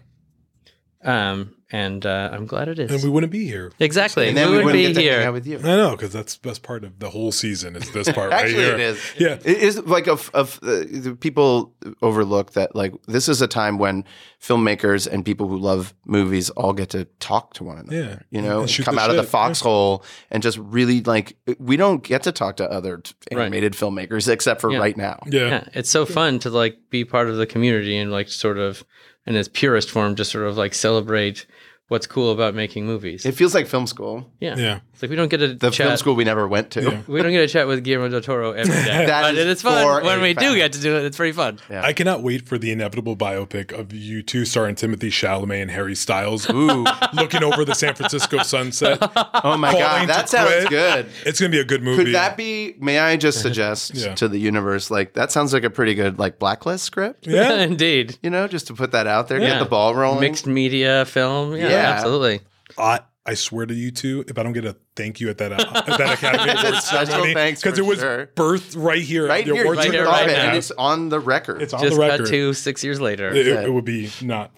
[1.04, 2.90] Um, and uh, I'm glad it is.
[2.92, 3.72] And we wouldn't be here.
[3.80, 4.28] exactly.
[4.28, 5.28] And then we we would wouldn't be get to hang here.
[5.28, 5.58] out with you.
[5.58, 8.42] I know, because that's the best part of the whole season is this part right
[8.44, 8.74] Actually, here.
[8.74, 9.12] it is.
[9.18, 9.38] Yeah.
[9.42, 13.78] it is like of of uh, the people overlook that like this is a time
[13.78, 14.04] when
[14.40, 17.96] filmmakers and people who love movies all get to talk to one another.
[17.96, 18.18] Yeah.
[18.30, 19.30] you know, And come the out of the shit.
[19.30, 23.42] foxhole and just really like we don't get to talk to other t- Right.
[23.46, 24.78] animated filmmakers except for Yeah.
[24.78, 25.20] right now.
[25.26, 25.48] Yeah.
[25.48, 28.84] yeah, it's so fun to like be part of the community and like sort of
[29.26, 31.46] in its purest form, just sort of like celebrate
[31.92, 33.24] what's cool about making movies.
[33.26, 34.57] It feels like film school, yeah.
[34.57, 34.81] Yeah.
[34.94, 35.87] It's like we don't get to the chat.
[35.87, 36.83] film school we never went to.
[36.83, 37.02] Yeah.
[37.07, 39.62] We don't get to chat with Guillermo del Toro every day, That but is it's
[39.62, 41.05] fun when a we do get to do it.
[41.05, 41.59] It's pretty fun.
[41.70, 41.83] Yeah.
[41.85, 45.94] I cannot wait for the inevitable biopic of you two starring Timothée Chalamet and Harry
[45.94, 48.98] Styles Ooh, looking over the San Francisco sunset.
[49.44, 50.70] oh my god, to that sounds quit.
[50.70, 51.07] good.
[51.26, 52.05] It's going to be a good movie.
[52.07, 52.74] Could that be?
[52.81, 54.14] May I just suggest Yeah.
[54.14, 57.26] to the universe like that sounds like a pretty good like blacklist script.
[57.26, 57.59] Yeah.
[57.61, 58.18] Indeed.
[58.22, 59.50] You know, just to put that out there, Yeah.
[59.50, 60.20] get the ball rolling.
[60.20, 61.55] Mixed media film.
[61.57, 61.90] Yeah, Yeah.
[61.90, 62.40] absolutely.
[62.78, 65.52] I, I swear to you two, if I don't get a thank you at that,
[65.52, 68.26] uh, at that Academy Awards Special ceremony, thanks because it was sure.
[68.34, 71.08] birthed right here right the here, awards right here, here, right right and it's on
[71.08, 71.62] the record.
[71.62, 72.24] It's on Just the record.
[72.24, 73.28] cut to six years later.
[73.28, 73.64] it, it.
[73.66, 74.50] it would be not.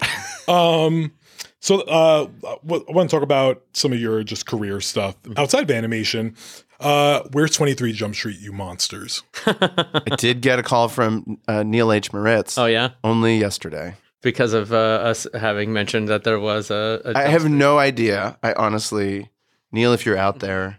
[0.48, 1.12] um,
[1.60, 5.70] so uh, I want to talk about some of your just career stuff outside of
[5.70, 6.34] animation.
[6.80, 9.22] Uh, where's 23 Jump Street, you monsters?
[9.46, 12.12] I did get a call from uh, Neil H.
[12.12, 13.94] Moritz oh yeah, only yesterday.
[14.24, 17.00] Because of uh, us having mentioned that there was a.
[17.04, 18.36] a I have no idea.
[18.42, 19.30] I honestly,
[19.70, 20.78] Neil, if you're out there,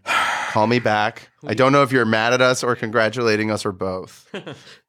[0.49, 1.29] call me back.
[1.45, 4.27] I don't know if you're mad at us or congratulating us or both.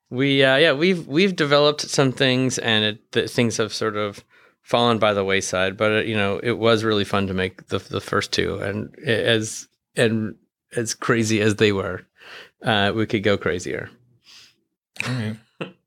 [0.08, 4.24] We uh, yeah we've we've developed some things and it, the things have sort of
[4.62, 5.76] fallen by the wayside.
[5.76, 8.96] But uh, you know it was really fun to make the the first two and
[9.00, 9.66] as
[9.96, 10.36] and
[10.76, 12.06] as crazy as they were,
[12.62, 13.90] uh, we could go crazier.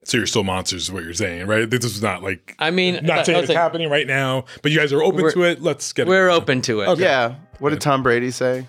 [0.10, 1.70] So you're still monsters, is what you're saying, right?
[1.70, 4.46] This is not like I mean, not I- saying I it's like, happening right now,
[4.64, 5.62] but you guys are open to it.
[5.62, 6.34] Let's get we're it.
[6.34, 6.88] open to it.
[6.88, 7.04] Okay.
[7.04, 7.36] Yeah.
[7.60, 8.66] What did Tom Brady say?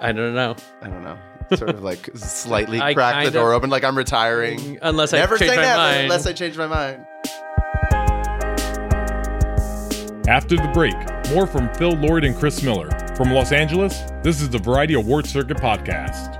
[0.00, 1.18] I don't know I don't know.
[1.54, 4.78] Sort of like slightly I crack the door open, like I'm retiring.
[4.80, 6.00] unless I Never change say my never mind.
[6.04, 7.04] unless I change my mind.
[10.28, 10.94] After the break,
[11.34, 12.88] more from Phil Lord and Chris Miller.
[13.16, 16.39] From Los Angeles, this is the Variety Award Circuit Podcast.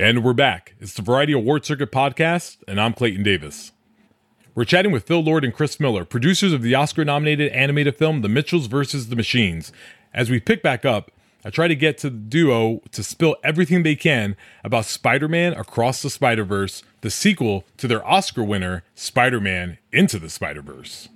[0.00, 0.76] And we're back.
[0.80, 3.72] It's the Variety Award Circuit Podcast, and I'm Clayton Davis.
[4.54, 8.22] We're chatting with Phil Lord and Chris Miller, producers of the Oscar nominated animated film
[8.22, 9.10] The Mitchells vs.
[9.10, 9.72] the Machines.
[10.14, 11.10] As we pick back up,
[11.44, 15.52] I try to get to the duo to spill everything they can about Spider Man
[15.52, 20.62] Across the Spider Verse, the sequel to their Oscar winner, Spider Man Into the Spider
[20.62, 21.10] Verse.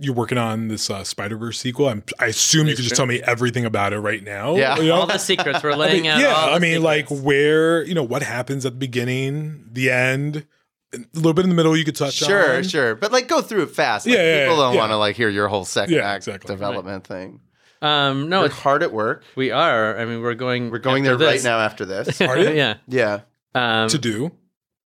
[0.00, 1.88] You're working on this uh, Spider Verse sequel.
[1.88, 4.56] I'm, I assume you could just tell me everything about it right now.
[4.56, 4.78] Yeah.
[4.78, 4.94] you know?
[4.94, 6.20] all the secrets we're I laying mean, out.
[6.20, 7.10] yeah, all I mean, secrets.
[7.10, 10.46] like where you know what happens at the beginning, the end,
[10.94, 11.76] a little bit in the middle.
[11.76, 12.62] You could touch Sure, on.
[12.64, 12.94] sure.
[12.94, 14.06] But like go through it fast.
[14.06, 14.80] Like, Yeah, yeah, people don't yeah.
[14.80, 16.54] want to like hear your whole second Yeah, act exactly.
[16.54, 17.40] development thing.
[17.82, 19.22] um, no, We're it's, hard at work.
[19.36, 19.98] we are.
[19.98, 20.70] I mean, we're going.
[20.70, 22.20] We're going there after right now after this.
[22.20, 22.50] Are you?
[22.54, 22.74] yeah.
[22.88, 23.20] yeah.
[23.54, 24.32] Um, To do.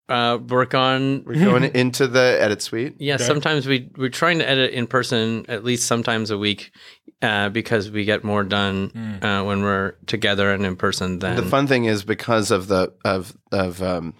[0.09, 1.23] Uh, work on.
[1.25, 2.95] We're going into the edit suite.
[2.99, 6.71] Yeah, sometimes we we're trying to edit in person at least sometimes a week
[7.21, 11.19] uh, because we get more done uh, when we're together and in person.
[11.19, 14.13] Than The fun thing is because of the of of um,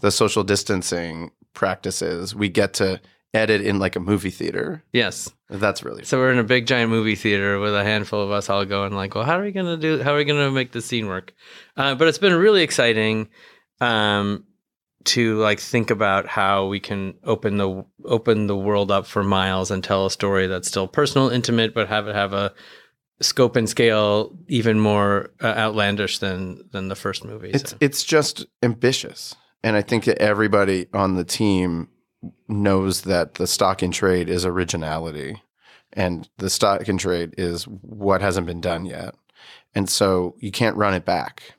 [0.00, 3.00] the social distancing practices, we get to
[3.32, 4.84] edit in like a movie theater.
[4.92, 5.30] yes.
[5.50, 8.48] That's really So we're in a big giant movie theater with a handful of us
[8.48, 10.02] all going like, well, how are we gonna do?
[10.02, 11.32] How are we gonna make the scene work?
[11.76, 13.28] Uh, but it's been really exciting
[13.80, 14.44] um,
[15.04, 19.70] to like think about how we can open the open the world up for Miles
[19.70, 22.52] and tell a story that's still personal, intimate, but have it have a
[23.20, 27.50] scope and scale even more uh, outlandish than than the first movie.
[27.50, 27.76] It's so.
[27.80, 31.88] it's just ambitious, and I think that everybody on the team
[32.48, 35.42] knows that the stock in trade is originality,
[35.92, 39.14] and the stock in trade is what hasn't been done yet,
[39.74, 41.54] and so you can't run it back.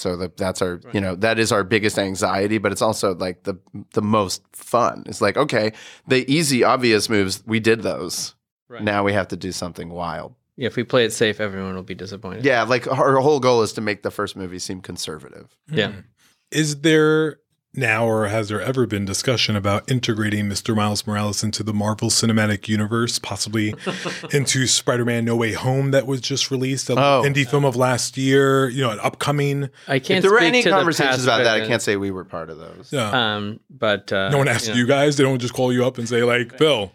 [0.00, 3.44] So that that's our you know that is our biggest anxiety, but it's also like
[3.44, 3.58] the
[3.92, 5.04] the most fun.
[5.06, 5.72] It's like okay,
[6.08, 8.34] the easy obvious moves we did those.
[8.68, 8.82] Right.
[8.82, 10.34] Now we have to do something wild.
[10.56, 12.44] yeah, if we play it safe, everyone will be disappointed.
[12.44, 15.56] Yeah, like our whole goal is to make the first movie seem conservative.
[15.70, 15.92] Yeah.
[15.92, 16.00] Hmm.
[16.50, 17.38] Is there
[17.74, 20.74] now or has there ever been discussion about integrating Mr.
[20.74, 23.74] Miles Morales into the Marvel Cinematic Universe, possibly
[24.32, 27.22] into Spider-Man No Way Home that was just released, an Oh.
[27.24, 30.18] indie film of last year, you know, an upcoming I can't.
[30.18, 32.50] if there were any to conversations past, about that, I can't say we were part
[32.50, 32.88] of those.
[32.92, 33.36] Yeah.
[33.36, 34.74] Um, but uh, no one asked know.
[34.74, 35.16] you guys.
[35.16, 36.90] They don't just call you up and say like, "Phil,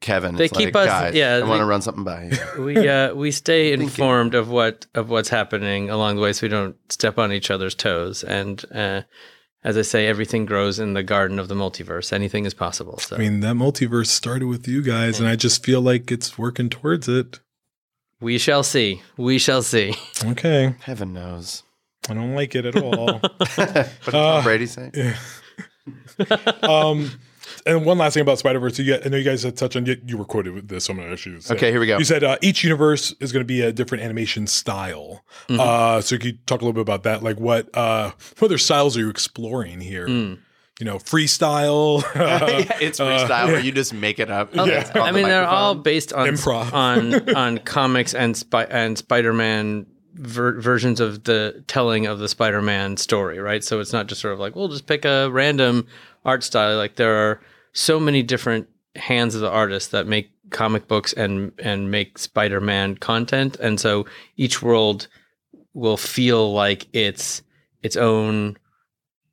[0.00, 2.62] Kevin, They it's keep like, us- guys, yeah, I want to run something by you.
[2.62, 6.50] we uh, we stay informed of what of what's happening along the way, so we
[6.50, 8.22] don't step on each other's toes.
[8.22, 9.02] And uh,
[9.64, 12.12] as I say, everything grows in the garden of the multiverse.
[12.12, 12.98] Anything is possible.
[12.98, 16.38] So I mean, that multiverse started with you guys, and I just feel like it's
[16.38, 17.40] working towards it."
[18.20, 19.02] we shall see.
[19.18, 19.94] We shall see.
[20.24, 21.62] Okay, Heaven knows.
[22.08, 23.18] I don't like it at all.
[23.18, 24.90] What did Tom Uh, Brady say?
[26.62, 27.10] um,
[27.66, 29.86] and one last thing about Spider Verse, I know you guys had touched on.
[29.86, 30.84] You, you were quoted with this.
[30.84, 31.54] So I'm going to actually say.
[31.54, 31.98] Okay, here we go.
[31.98, 35.24] You said uh, each universe is going to be a different animation style.
[35.48, 35.60] Mm-hmm.
[35.60, 37.22] Uh, so can you talk a little bit about that?
[37.22, 40.06] Like what uh, what other styles are you exploring here?
[40.06, 40.38] Mm.
[40.80, 42.02] You know, freestyle.
[42.16, 44.50] yeah, it's uh, freestyle where you just make it up.
[44.52, 46.72] It's on I the mean, they're all based on Improv.
[46.72, 52.96] on on comics and spy- and Spider-Man ver- versions of the telling of the Spider-Man
[52.96, 53.62] story, right?
[53.62, 55.86] So it's not just sort of like we'll just pick a random
[56.24, 56.76] art style.
[56.76, 57.40] Like there are
[57.72, 62.96] so many different hands of the artist that make comic books and and make Spider-Man
[62.96, 65.08] content, and so each world
[65.74, 67.42] will feel like it's
[67.82, 68.56] its own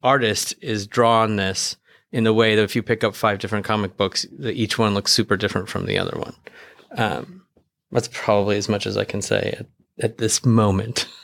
[0.04, 1.78] artist is drawn this
[2.12, 4.94] in the way that if you pick up five different comic books, that each one
[4.94, 6.36] looks super different from the other one.
[6.98, 7.44] Um,
[7.92, 9.68] that's probably as much as I can say at,
[10.00, 11.08] at this moment.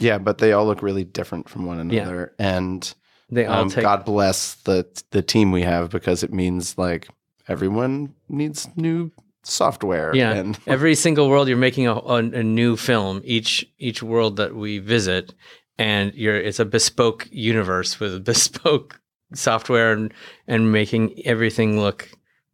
[0.00, 2.02] Yeah, but they all look really different from one Yeah.
[2.04, 2.94] another, and
[3.30, 7.06] They all um, take God bless the the team we have because it means like
[7.48, 9.10] everyone needs new
[9.42, 10.14] software.
[10.16, 10.32] yeah.
[10.32, 13.20] and Every single world, you're making a, a, a new film.
[13.24, 15.34] Each each world that we visit,
[15.76, 18.98] and you're it's a bespoke universe with bespoke
[19.34, 20.14] software and
[20.46, 22.08] and making everything look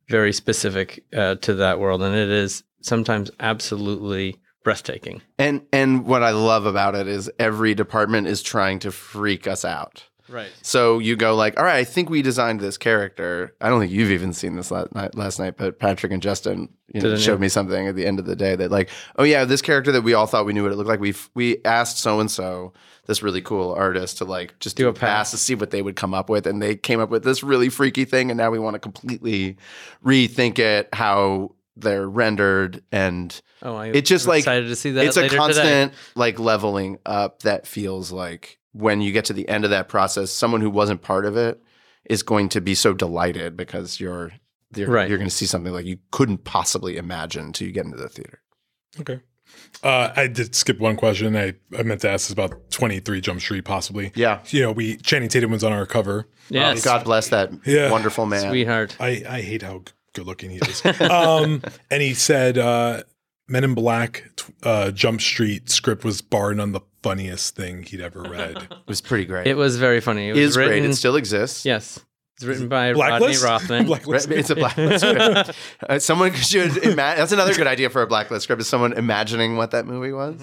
[0.08, 5.22] very specific uh, to that world, and it is sometimes absolutely breathtaking.
[5.38, 9.64] and and what I love about it is every department is trying to freak us
[9.64, 10.04] out.
[10.28, 10.50] Right.
[10.62, 13.54] So you go like, all right, I think we designed this character.
[13.60, 16.70] I don't think you've even seen this last night, last night but Patrick and Justin
[16.94, 17.38] you know, showed you?
[17.40, 20.02] me something at the end of the day that like, oh yeah, this character that
[20.02, 21.00] we all thought we knew what it looked like.
[21.00, 22.72] We we asked so and so,
[23.06, 25.96] this really cool artist, to like just do, a pass to see what they would
[25.96, 28.58] come up with, and they came up with this really freaky thing, and now we
[28.58, 29.56] want to completely
[30.04, 34.90] rethink it, how they're rendered, and Oh, I- it just I'm like excited to see
[34.92, 35.38] that It's a later today.
[35.38, 39.88] constant like leveling up that feels like when you get to the end of that
[39.88, 41.60] process, someone who wasn't part of it
[42.04, 44.32] is going to be so delighted because you're
[44.76, 45.08] you're, Right.
[45.08, 48.08] you're going to see something like you couldn't possibly imagine until you get into the
[48.08, 48.40] theater.
[49.00, 49.20] Okay.
[49.84, 51.36] Uh, I did skip one question.
[51.36, 54.10] I, I meant to ask this about 23 Jump Street, possibly.
[54.16, 54.40] Yeah.
[54.48, 56.28] You know, we Channing Tatum was on our cover.
[56.48, 56.84] Yes.
[56.84, 57.88] God bless that Yeah.
[57.90, 58.48] wonderful man.
[58.50, 58.96] Sweetheart.
[58.98, 60.84] I, I hate how g- good looking he is.
[61.00, 63.02] um, and he said, uh,
[63.46, 64.24] Men in Black
[64.62, 68.56] uh, Jump Street script was bar none the funniest thing he'd ever read.
[68.56, 69.46] It was pretty great.
[69.46, 70.30] It was very funny.
[70.30, 70.90] It was is written, great.
[70.90, 71.66] It still exists.
[71.66, 72.00] Yes.
[72.36, 73.44] It's written by Blacklist?
[73.44, 73.86] Rodney Rothman.
[73.86, 74.30] Blacklist.
[74.30, 75.50] It's a blacklist script.
[75.88, 77.18] Uh, someone should imagine.
[77.18, 78.62] That's another good idea for a blacklist script.
[78.62, 80.40] Is someone imagining what that movie was?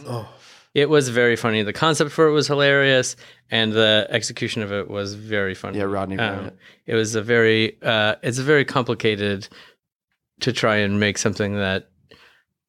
[0.73, 1.63] It was very funny.
[1.63, 3.15] The concept for it was hilarious,
[3.50, 5.77] and the execution of it was very funny.
[5.79, 6.52] Yeah, Rodney Um,
[6.85, 6.96] it.
[6.96, 9.50] was a very, uh, it's very complicated
[10.41, 11.89] to try and make something that,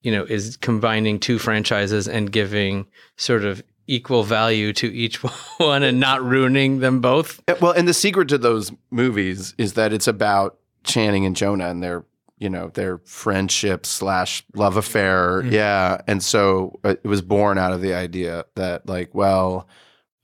[0.02, 5.22] you know, is combining two franchises and giving sort of equal value to each
[5.58, 7.40] one and not ruining them both.
[7.60, 11.80] Well, and the secret to those movies is that it's about Channing and Jonah and
[11.82, 12.04] their,
[12.42, 15.42] you know, their friendship slash love affair.
[15.42, 15.52] Mhm.
[15.52, 19.68] Yeah, and so uh, it was born out of the idea that, like, well,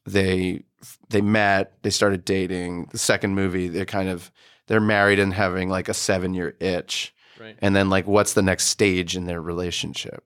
[0.04, 0.64] they
[1.10, 2.86] they met, they started dating.
[2.90, 4.30] The second movie, they're kind of
[4.66, 7.56] they're married and having like a seven year itch, Right.
[7.60, 10.24] and then like, what's the next stage in their relationship?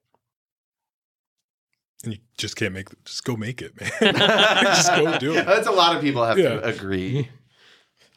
[2.04, 3.90] And you just can't make just go make it, man.
[4.64, 5.46] just go do it.
[5.46, 6.54] That's a lot of people have Yeah.
[6.60, 7.28] to agree.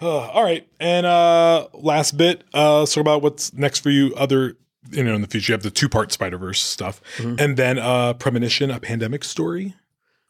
[0.02, 2.43] Uh, all right, and uh, last bit.
[2.54, 4.14] Uh, let's about what's next for you.
[4.16, 4.58] Other,
[4.91, 7.39] you know, in the future, you have the two part Spider Verse stuff, Mhm.
[7.39, 9.74] and then uh, premonition, a pandemic story.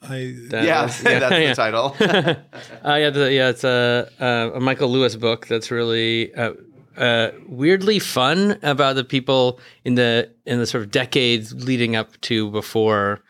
[0.01, 1.95] I That Yeah, was- that's the title.
[1.99, 6.51] uh, yeah, the, yeah, it's a, a, a Michael Lewis book that's really uh,
[6.97, 12.19] uh, weirdly fun about the people in the in the sort of decades leading up
[12.21, 13.21] to before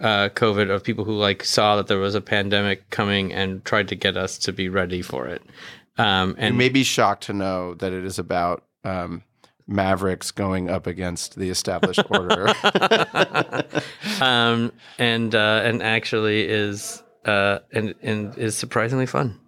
[0.00, 3.88] uh, COVID of people who like saw that there was a pandemic coming and tried
[3.88, 5.42] to get us to be ready for it.
[5.98, 9.22] Um, and and may be shocked to know that it is about um,
[9.66, 12.48] Mavericks going up against the established order.
[14.20, 19.38] um, and uh, and actually is uh, and and is surprisingly fun.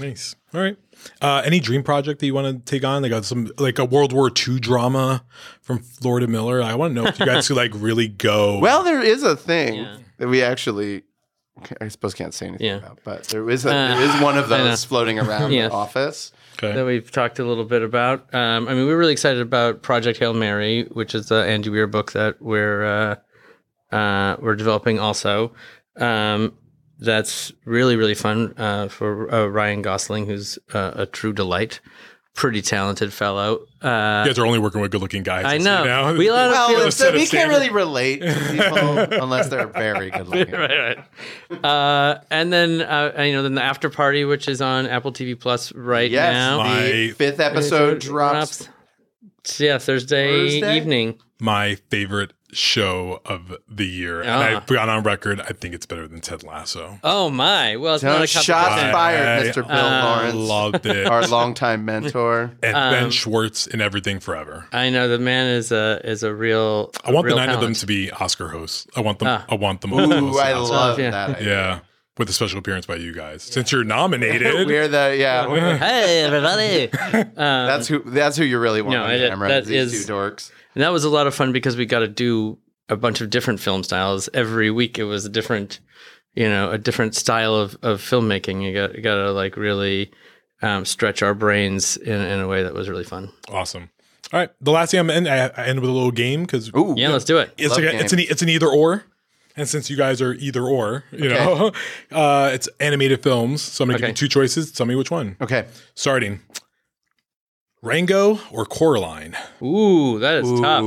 [0.00, 0.34] Nice.
[0.52, 0.76] All right.
[1.20, 3.02] Uh, any dream project that you want to take on?
[3.02, 5.24] Like a, some like a World War II drama
[5.60, 6.62] from Lord and Miller.
[6.62, 8.58] I want to know if you guys could like really go.
[8.58, 9.86] well, there is a thing
[10.18, 11.02] that we actually,
[11.80, 12.76] I suppose, can't say anything Yeah.
[12.78, 15.68] about, but there is a, Uh, there is one of those floating around Yeah.
[15.68, 16.32] the office.
[16.60, 18.32] that we've talked a little bit about.
[18.34, 21.86] Um, I mean, we're really excited about Project Hail Mary, which is the Andy Weir
[21.86, 22.84] book that we're
[23.92, 25.52] uh, uh, we're developing also.
[25.96, 26.54] Um,
[26.98, 31.80] that's really really fun uh, for uh, Ryan Gosling, who's uh, a true delight,
[32.34, 33.66] pretty talented fellow.
[33.80, 35.44] Uh, you guys are only working with good looking guys.
[35.44, 36.14] I you know.
[36.18, 37.58] We let Well, feel- it's- we can't standards.
[37.58, 40.52] really relate to people unless they're very good looking.
[40.58, 40.98] right,
[41.50, 41.64] right.
[41.64, 45.38] Uh, and then uh, you know, then the after party, which is on Apple TV
[45.38, 46.62] Plus right Yes, now.
[46.82, 48.68] the fifth episode drops.
[49.58, 50.76] Yeah, Thursday, Thursday?
[50.76, 51.18] evening.
[51.40, 54.42] My favorite show of the year, and Ah.
[54.56, 55.40] I've got on record.
[55.40, 56.98] I think it's better than Ted Lasso.
[57.04, 57.76] Oh my!
[57.76, 58.48] Well, it's Don't- not a shots
[58.92, 59.66] fired, I Mr.
[59.66, 60.34] Bill Uh, Lawrence.
[60.34, 61.06] Loved it.
[61.06, 62.52] Our longtime mentor.
[62.62, 64.66] and Um, Ben Schwartz in Everything Forever.
[64.72, 66.90] I know the man is a is a real.
[67.04, 68.86] I want the real nine of them to be Oscar hosts.
[68.96, 69.28] I want them.
[69.28, 69.44] Ah.
[69.48, 69.92] I want them.
[69.92, 71.10] Ooh, I love yeah.
[71.10, 71.30] that.
[71.36, 71.48] idea.
[71.48, 71.78] Yeah,
[72.18, 74.66] with a special appearance by you guys, since you're nominated.
[74.66, 75.76] We're the yeah.
[75.78, 76.90] Hey everybody!
[77.36, 78.00] Um, That's who.
[78.04, 79.48] That's who you really want No, on it- camera.
[79.48, 80.50] that these is- two dorks.
[80.74, 82.58] and that was a lot of fun because we got to do
[82.88, 84.98] a bunch of different film styles every week.
[84.98, 85.80] It was a different,
[86.34, 88.62] you know, a different style of of filmmaking.
[88.62, 90.12] You got you got to like really
[90.62, 93.30] um, stretch our brains in in a way that was really fun.
[93.48, 93.90] Awesome.
[94.32, 96.68] All right, the last thing I'm in, I, I end with a little game because
[96.76, 97.52] Ooh, Yeah, let's do it.
[97.58, 99.04] it's Love like a, it's an it's an either or,
[99.56, 101.72] and since you guys are either or, you know,
[102.12, 103.62] uh, it's animated films.
[103.62, 104.72] So I'm gonna give you two choices.
[104.72, 105.36] Tell me which one.
[105.40, 105.66] Okay.
[105.94, 106.40] Starting,
[107.82, 109.36] Rango or Coraline.
[109.62, 110.84] Ooh, that is tough.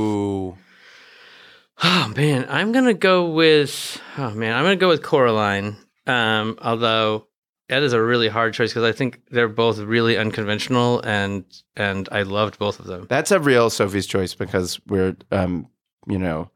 [1.80, 4.00] Oh man, I'm gonna go with.
[4.16, 5.76] Oh man, I'm gonna go with Coraline.
[6.06, 7.28] Um, although
[7.68, 11.44] that is a really hard choice because I think they're both really unconventional, and
[11.76, 13.06] and I loved both of them.
[13.08, 15.68] That's a real Sophie's choice because we're, um,
[16.08, 16.50] you know,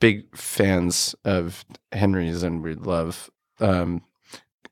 [0.00, 3.30] big fans of Henry's and we love,
[3.60, 4.02] um,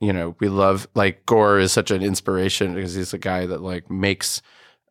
[0.01, 3.63] you know, we love like Gore is such an inspiration because he's a guy that
[3.63, 4.43] like makes,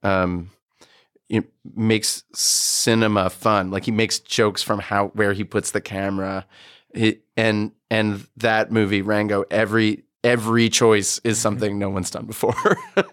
[0.01, 0.49] um,
[1.29, 3.71] you makes cinema fun.
[3.71, 6.45] Like he makes jokes from how where he puts the camera,
[6.93, 11.41] he, and and that movie Rango every every choice is mm-hmm.
[11.41, 12.55] something no one's done before.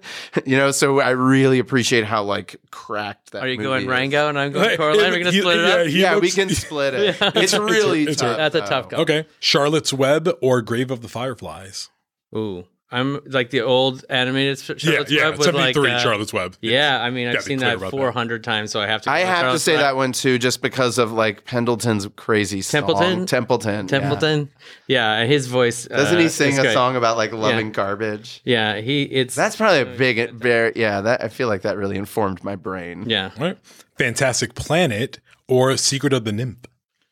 [0.45, 3.43] you know, so I really appreciate how like cracked that.
[3.43, 3.89] Are you movie going is.
[3.89, 5.11] Rango and I'm going Coraline?
[5.13, 5.87] We're gonna split it up.
[5.87, 7.17] he yeah, we can split it.
[7.21, 7.31] Yeah.
[7.41, 8.37] It's really It's a- tough.
[8.37, 8.97] That's a tough though.
[8.97, 9.03] call.
[9.03, 11.89] Okay, Charlotte's Web or Grave of the Fireflies.
[12.37, 15.99] Ooh, I'm like the old animated Sh- Charlotte's yeah, yeah, Web with like 73 uh,
[16.01, 16.57] Charlotte's Web.
[16.61, 17.97] Yeah, I mean I've seen that about that.
[17.97, 19.11] 400 times, so I have to.
[19.11, 19.81] I go with have to say Web.
[19.81, 23.19] that one too, just because of like Pendleton's crazy Templeton?
[23.19, 23.27] song.
[23.27, 23.87] Templeton.
[23.87, 23.99] yeah.
[23.99, 24.51] Templeton.
[24.89, 25.87] Yeah, his voice.
[25.87, 26.73] Doesn't uh, he sing a great.
[26.73, 28.41] song about like loving garbage?
[28.45, 29.03] Yeah, he.
[29.03, 31.01] It's That's probably a big, very yeah.
[31.01, 33.09] That I feel like that really informed my brain.
[33.09, 33.31] yeah.
[33.39, 33.57] right.
[33.99, 36.57] Fantastic Planet or Secret of the NIMH.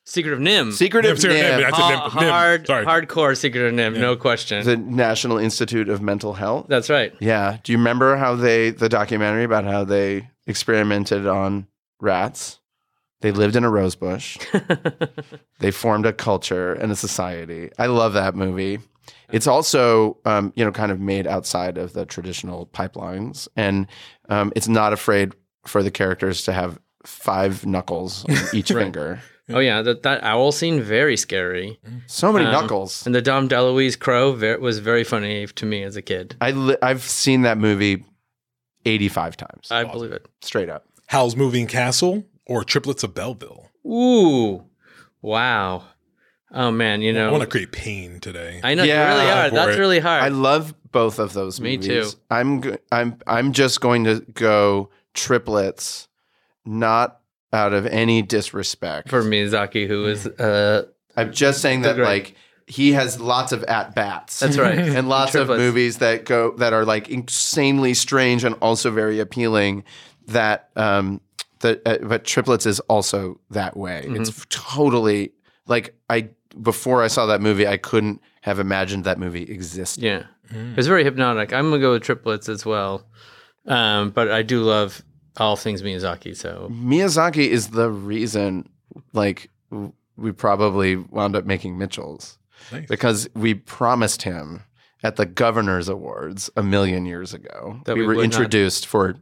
[0.08, 0.72] Secret of NIMH.
[0.72, 2.30] Secret of NIMH, NIMH, that's a Ha- NIMH, NIMH.
[2.30, 2.86] hard, Sorry.
[2.86, 4.64] hardcore Secret of NIMH, no question.
[4.64, 6.64] the National Institute of Mental Health.
[6.68, 7.12] That's right.
[7.20, 7.58] Yeah.
[7.62, 11.66] Do you remember how they the documentary about how they experimented on
[12.00, 12.58] rats?
[13.20, 14.38] They lived in a rose bush.
[15.58, 17.70] they formed a culture and a society.
[17.78, 18.78] I love that movie.
[19.30, 23.86] It's also, um, you know, kind of made outside of the traditional pipelines, and
[24.30, 25.32] um, it's not afraid
[25.66, 29.20] for the characters to have five knuckles on each finger.
[29.50, 31.78] Oh yeah, that that owl scene very scary.
[32.06, 33.06] So many Um, knuckles.
[33.06, 36.36] And the Dom DeLuise crow ver- was very funny to me as a kid.
[36.40, 38.04] I li- I've seen that movie
[38.84, 39.68] 85 times.
[39.70, 40.26] I believe it.
[40.42, 40.84] Straight up.
[41.06, 43.70] Howl's Moving Castle or Triplets of Belleville.
[43.86, 44.64] Ooh,
[45.22, 45.84] wow.
[46.52, 48.60] Oh man, you know, I want to create pain today.
[48.64, 49.48] I know you really are.
[49.50, 49.80] For That's it.
[49.80, 50.22] really hard.
[50.22, 52.14] I love both of those Me movies.
[52.14, 52.18] too.
[52.30, 56.08] I'm go- I'm I'm just going to go triplets,
[56.64, 57.17] not
[57.52, 59.08] out of any disrespect.
[59.08, 60.86] for Miyazaki, who is uh,
[61.16, 62.34] I'm just saying that like
[62.66, 64.40] he has lots of at bats.
[64.40, 64.78] That's right.
[64.78, 69.84] and lots of movies that go that are like insanely strange and also very appealing.
[70.26, 71.20] That um
[71.60, 74.04] that uh, but triplets is also that way.
[74.04, 74.20] Mm-hmm.
[74.22, 75.32] It's totally
[75.66, 76.30] like I
[76.60, 80.02] before I saw that movie, I couldn't have imagined that movie existed.
[80.04, 81.52] yeah, it's very hypnotic.
[81.52, 83.06] I'm gonna go with triplets as well,
[83.66, 85.02] um, but I do love
[85.38, 86.36] all things Miyazaki.
[86.36, 88.68] So Miyazaki is the reason,
[89.12, 89.50] like,
[90.16, 92.38] we probably wound up making Mitchell's
[92.72, 92.86] Nice.
[92.88, 94.62] because we promised him
[95.02, 97.80] at the Governor's Awards a million years ago.
[97.84, 99.14] That we, we were would not- introduced for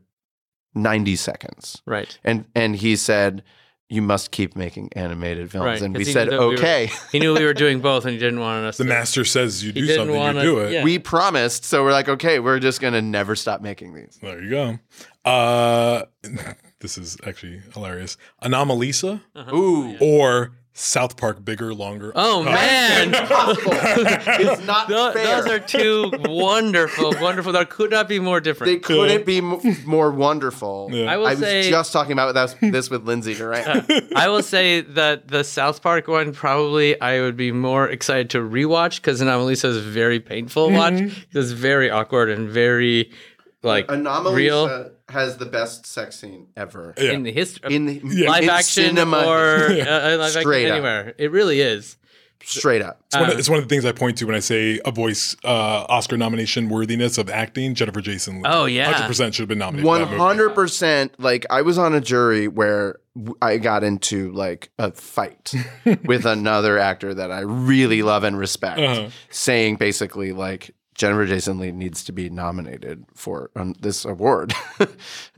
[0.74, 1.82] 90 seconds.
[1.86, 3.42] right, And, and he said,
[3.88, 5.64] You must keep making animated films.
[5.64, 5.80] right.
[5.80, 6.90] And 'cause we said, knew that we were- Okay.
[7.12, 8.78] he knew we were doing both, and he didn't want us.
[8.78, 10.72] The to, master says you do something, wanna- you do it.
[10.72, 10.82] yeah.
[10.82, 11.64] We promised.
[11.64, 14.18] So we're like, Okay, we're just going to never stop making these.
[14.20, 14.78] There you go.
[15.24, 16.02] Uh,
[16.80, 18.16] this is actually hilarious.
[18.42, 19.20] Anomalisa
[19.52, 19.96] Ooh.
[20.00, 22.12] or South Park Bigger, Longer.
[22.14, 25.42] Oh man, it's not Tho- fair.
[25.42, 27.52] those are two wonderful, wonderful.
[27.52, 28.72] That could not be more different.
[28.74, 30.90] They couldn't be m- more wonderful.
[30.92, 31.10] Yeah.
[31.10, 33.98] I will was say- just talking about that, this with Lindsay right now.
[34.14, 38.38] I will say that the South Park one probably I would be more excited to
[38.40, 40.92] rewatch because Anomalisa is very painful to watch.
[40.92, 41.38] Mm-hmm.
[41.38, 43.10] It's very awkward and very
[43.62, 46.94] like Anomaly real has the best sex scene ever.
[46.98, 47.12] Yeah.
[47.12, 50.72] in the history In the live in action cinema, or uh, live Straight action up.
[50.76, 51.14] anywhere.
[51.18, 51.96] It really is.
[52.44, 53.00] straight up.
[53.06, 54.78] It's, one Uh, of, it's one of the things I point to when I say
[54.84, 55.48] a voice uh,
[55.88, 57.74] Oscar nomination worthiness of acting.
[57.74, 58.42] Jennifer Jason.
[58.42, 58.50] Leigh.
[58.52, 58.92] Oh, yeah.
[58.92, 59.82] 100% should have been nominated.
[59.84, 60.20] for One that movie.
[60.20, 61.18] hundred percent.
[61.18, 63.00] Like I was on a jury where
[63.40, 65.54] I got into like a fight
[66.04, 69.08] with another actor that I really love and respect, Uh-huh.
[69.30, 74.54] saying basically like Jennifer Jason Leigh needs to be nominated for um, this award,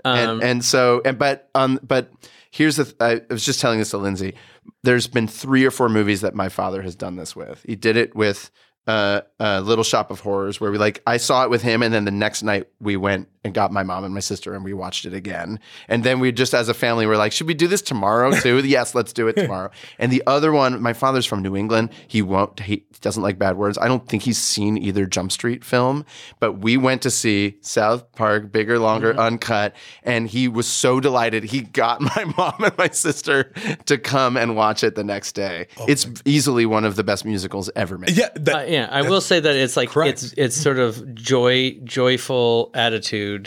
[0.05, 2.11] and Um, and so and but um but
[2.51, 4.35] here's the th- I was just telling this to Lindsay.
[4.83, 7.65] There's been three or four movies that my father has done this with.
[7.67, 8.51] He did it with
[8.87, 11.93] uh, uh, Little Shop of Horrors, where we like I saw it with him, and
[11.93, 14.75] then the next night we went and got my mom and my sister, and we
[14.75, 15.59] watched it again.
[15.89, 18.59] And then we just as a family were like, should we do this tomorrow too?
[18.65, 19.71] yes, let's do it tomorrow.
[19.99, 21.91] and the other one, my father's from New England.
[22.07, 22.61] He won't.
[22.61, 23.79] He doesn't like bad words.
[23.79, 26.05] I don't think he's seen either Jump Street film,
[26.41, 31.45] but we went to see South Park, bigger, longer, uncut, and he was so delighted.
[31.45, 33.53] He got my mom and my sister
[33.87, 35.69] to come and watch it the next day.
[35.87, 38.11] it's easily one of the best musicals ever made.
[38.17, 40.23] Yeah, that, Uh, yeah, I will say that it's like Correct.
[40.23, 43.38] it's it's sort of joy joyful attitude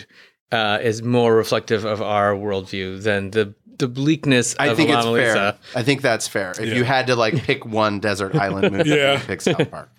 [0.52, 5.04] uh, is more reflective of our worldview than the the bleakness I of think it's
[5.06, 5.34] Anomalisa.
[5.34, 5.58] fair.
[5.76, 6.52] I think that's fair.
[6.60, 9.14] If you had to like pick one desert island movie, Yeah.
[9.14, 9.24] yeah.
[9.26, 9.90] pick South Park.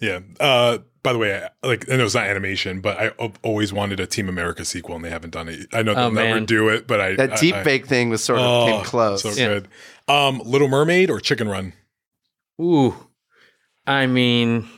[0.00, 0.20] Yeah.
[0.40, 3.08] Uh, by the way, I, like I know it's not animation, but I
[3.42, 5.68] always wanted a Team America sequel, and they haven't done it.
[5.72, 6.44] I know they'll Oh, never man.
[6.44, 8.84] do it, but I That I- deep I- fake thing was sort of Oh, came
[8.84, 9.22] close.
[9.22, 9.46] So Yeah.
[9.48, 9.68] good.
[10.08, 11.72] Um, Little Mermaid or Chicken Run?
[12.60, 12.94] Ooh,
[13.86, 14.68] I mean,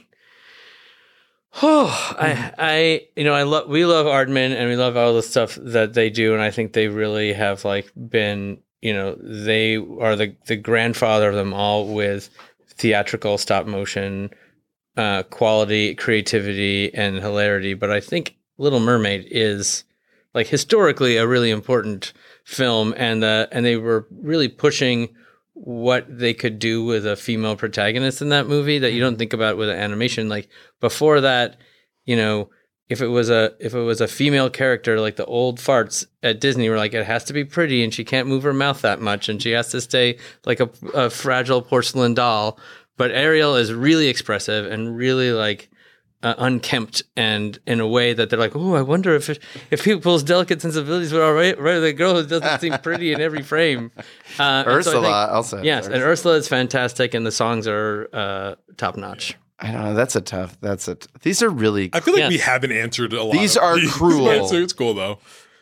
[1.61, 5.23] oh, I, I, you know, I love, we love Aardman and we love all the
[5.23, 9.77] stuff that they do, and I think they really have like been, you know, they
[9.77, 12.31] are the the grandfather of them all with
[12.69, 14.31] theatrical stop motion,
[14.97, 17.75] uh, quality, creativity, and hilarity.
[17.75, 19.85] But I think Little Mermaid is
[20.35, 22.13] like historically a really important
[22.45, 25.15] film, and uh, and they were really pushing
[25.55, 29.19] what they could do with a female protagonist in that movie that you don't mm-hmm.
[29.19, 30.29] think about with an animation.
[30.29, 30.49] Like
[30.81, 31.57] before that,
[32.05, 32.51] you know,
[32.89, 36.41] if it was a if it was a female character like the old farts at
[36.41, 39.01] Disney were like it has to be pretty and she can't move her mouth that
[39.01, 42.59] much and she has to stay like a, a fragile porcelain doll.
[42.99, 45.71] But Ariel is really expressive and really like
[46.23, 49.29] uh, unkempt and in a way that they're like, oh, I wonder if
[49.71, 53.21] if people's delicate sensibilities would all right, right, the girl who doesn't seem pretty in
[53.21, 53.91] every frame.
[54.39, 55.63] Uh, and so I Ursula think- also.
[55.63, 59.37] yes, and Ursula is fantastic, and the songs are uh, top notch.
[59.61, 59.95] I don't know.
[59.95, 60.59] That's a tough.
[60.63, 60.95] That's a.
[60.95, 61.91] T- these are really.
[61.93, 63.33] I feel like we haven't answered a lot.
[63.35, 64.29] These of are cruel.
[64.31, 65.19] It's, it's cool though.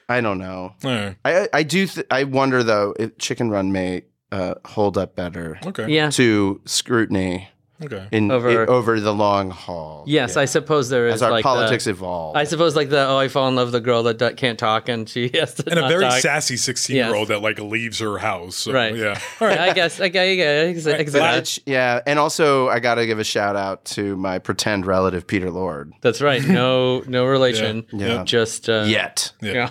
[0.08, 0.74] I don't know.
[0.84, 1.16] All right.
[1.24, 1.86] I I do.
[1.88, 5.88] Th- I wonder though if Chicken Run may uh, hold up better Okay.
[5.88, 7.48] Yeah, to scrutiny
[7.82, 8.06] Okay.
[8.12, 10.04] In Over- over, over the long haul.
[10.06, 12.36] Yes, I suppose there is As our like politics the, evolve.
[12.36, 14.58] I suppose like the oh, I fall in love with the girl that do- can't
[14.58, 16.20] talk and she has to And a very talk.
[16.20, 18.56] sassy 16 year old that like leaves her house.
[18.56, 18.94] So, Right.
[18.94, 19.18] Yeah.
[19.40, 19.56] All right.
[19.60, 20.00] Yeah, I guess.
[20.00, 20.22] I guess.
[20.22, 21.36] I guess, I guess that.
[21.38, 25.26] Which- yeah, and also I got to give a shout out to my pretend relative
[25.26, 25.92] Peter Lord.
[26.02, 26.42] That's right.
[26.46, 27.86] No, no relation.
[27.92, 28.06] Yeah.
[28.06, 28.24] Yeah.
[28.24, 29.32] Just uh, Yet.
[29.40, 29.70] Yeah.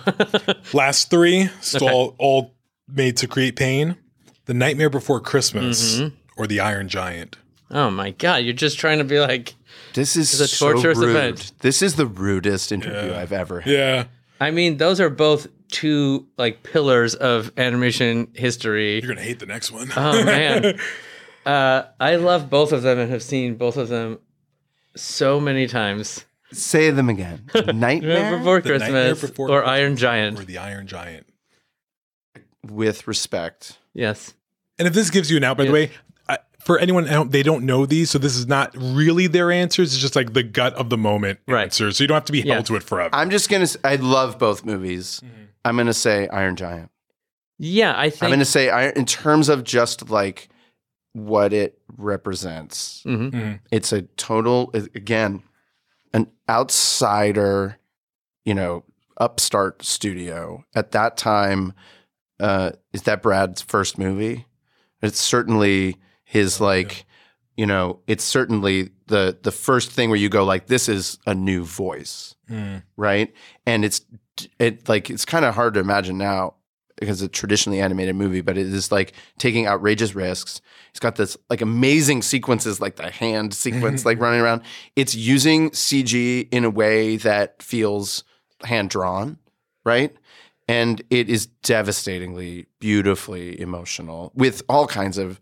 [0.72, 1.94] Last three, still Okay.
[1.94, 2.54] all, all
[2.88, 3.96] made to create pain
[4.46, 6.12] The Nightmare Before Christmas Mhm.
[6.36, 7.36] or The Iron Giant.
[7.70, 8.36] Oh my god!
[8.44, 9.54] You're just trying to be like.
[9.94, 11.16] This is It's a torturous so rude.
[11.16, 11.52] event.
[11.60, 13.72] This is the rudest interview I've ever had.
[13.72, 14.04] Yeah.
[14.40, 19.00] I mean, those are both two like pillars of animation history.
[19.00, 19.88] You're gonna hate the next one.
[19.96, 20.78] Oh man,
[21.46, 24.18] uh, I love both of them and have seen both of them
[24.96, 26.24] so many times.
[26.52, 27.46] Say them again.
[27.74, 30.40] Nightmare Before The Nightmare Christmas Before or Christmas Iron Giant.
[30.40, 31.26] Or The Iron Giant.
[32.66, 33.78] with respect.
[33.94, 34.34] Yes.
[34.78, 35.90] And if this gives you an out, by the way, I,
[36.70, 39.92] for anyone at home, they don't know these, so this is not really their answers.
[39.92, 41.64] It's just like the gut of the moment right.
[41.64, 41.96] answers.
[41.96, 43.12] So you don't have to be held to it forever.
[43.12, 43.66] I'm just gonna.
[43.82, 45.20] I love both movies.
[45.64, 46.92] I'm gonna say Iron Giant.
[47.58, 48.22] Yeah, I think.
[48.22, 50.48] I'm gonna say Iron in terms of just like
[51.12, 53.02] what it represents.
[53.04, 53.32] Mhm.
[53.32, 53.60] Mhm.
[53.72, 55.42] It's a total again
[56.12, 57.78] an outsider,
[58.44, 58.84] you know,
[59.16, 61.72] upstart studio at that time.
[62.38, 64.46] Uh, is that Brad's first movie?
[65.02, 65.96] It's certainly
[66.30, 67.04] his like,
[67.56, 71.34] you know, it's certainly the the first thing where you go like, this is a
[71.34, 72.82] new voice Mm.
[72.96, 73.32] right?
[73.64, 74.00] And it's
[74.58, 76.54] it like it's kind of hard to imagine now
[76.98, 80.60] because it's a traditionally animated movie, but it is like taking outrageous risks.
[80.90, 84.62] It's got this like amazing sequences, like the hand sequence, like running around.
[84.96, 88.24] It's using CG in a way that feels
[88.64, 89.38] hand drawn,
[89.84, 90.14] right?
[90.68, 95.40] And it is devastatingly, beautifully emotional with all kinds of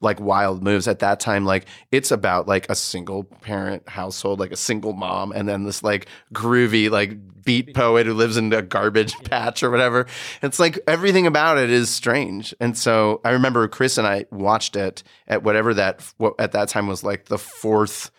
[0.00, 4.50] like wild moves at that time like it's about like a single parent household like
[4.50, 8.60] a single mom and then this like groovy like beat poet who lives in a
[8.60, 10.06] garbage patch or whatever.
[10.42, 12.54] It's like everything about it is strange.
[12.60, 16.68] And so i remember chris and i watched it at whatever that what at that
[16.68, 18.10] time was like the fourth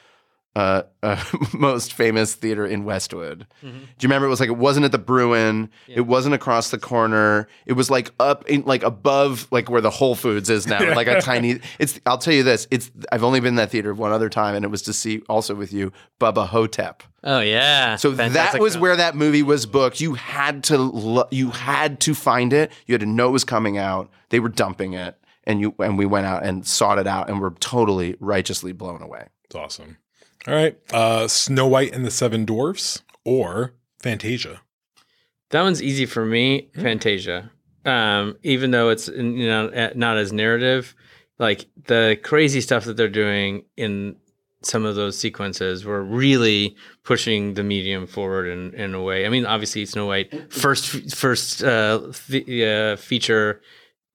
[0.58, 3.46] uh, uh, most famous theater in Westwood.
[3.64, 3.78] Mm-hmm.
[3.78, 4.26] Do you remember?
[4.26, 5.70] It was like it wasn't at the Bruin.
[5.88, 7.48] It wasn't across the corner.
[7.68, 10.80] It was like up in like above like where the Whole Foods is now.
[10.96, 11.60] like a tiny.
[11.78, 12.00] It's.
[12.08, 12.68] I'll tell you this.
[12.72, 12.90] It's.
[13.12, 15.54] I've only been in that theater one other time, and it was to see also
[15.54, 17.04] with you Bubba Ho-Tep.
[17.24, 17.96] Oh yeah.
[17.96, 18.82] So that was film.
[18.82, 20.02] where that movie was booked.
[20.02, 22.72] You had to lo- you had to find it.
[22.88, 24.10] You had to know it was coming out.
[24.30, 27.40] They were dumping it, and you and we went out and sought it out, and
[27.40, 29.28] were totally righteously blown away.
[29.46, 29.98] It's awesome.
[30.48, 30.78] All right.
[30.94, 34.62] Uh, Snow White and the Seven Dwarfs or Fantasia.
[35.50, 36.70] That one's easy for me.
[36.74, 37.52] Fantasia.
[37.86, 40.96] Um, even though it's you know eh, not as narrative,
[41.38, 44.16] like the crazy stuff that they're doing in
[44.62, 49.26] some of those sequences were really pushing the medium forward in, in a way.
[49.26, 53.62] I mean, obviously Snow White first first uh, uh, feature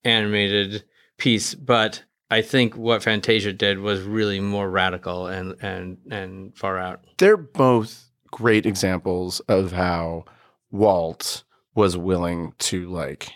[0.04, 0.84] animated
[1.18, 2.02] piece, but
[2.32, 7.04] I think what Fantasia did was really more radical and and and far out.
[7.18, 10.24] They're both great examples of how
[10.70, 13.32] Walt was willing to like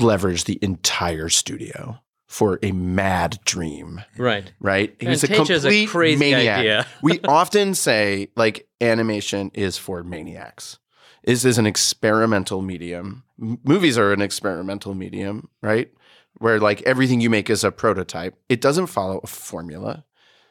[0.00, 4.02] leverage the entire studio for a mad dream.
[4.16, 4.52] Right.
[4.58, 4.96] Right?
[4.98, 6.58] He was a Fantasia's a crazy maniac.
[6.58, 6.86] idea.
[7.02, 10.80] we often say like animation is for maniacs.
[11.24, 13.22] This is an experimental medium.
[13.40, 15.92] M- movies are an experimental medium, right?
[16.38, 18.36] Where like everything you make is a prototype.
[18.48, 20.04] It doesn't follow a formula.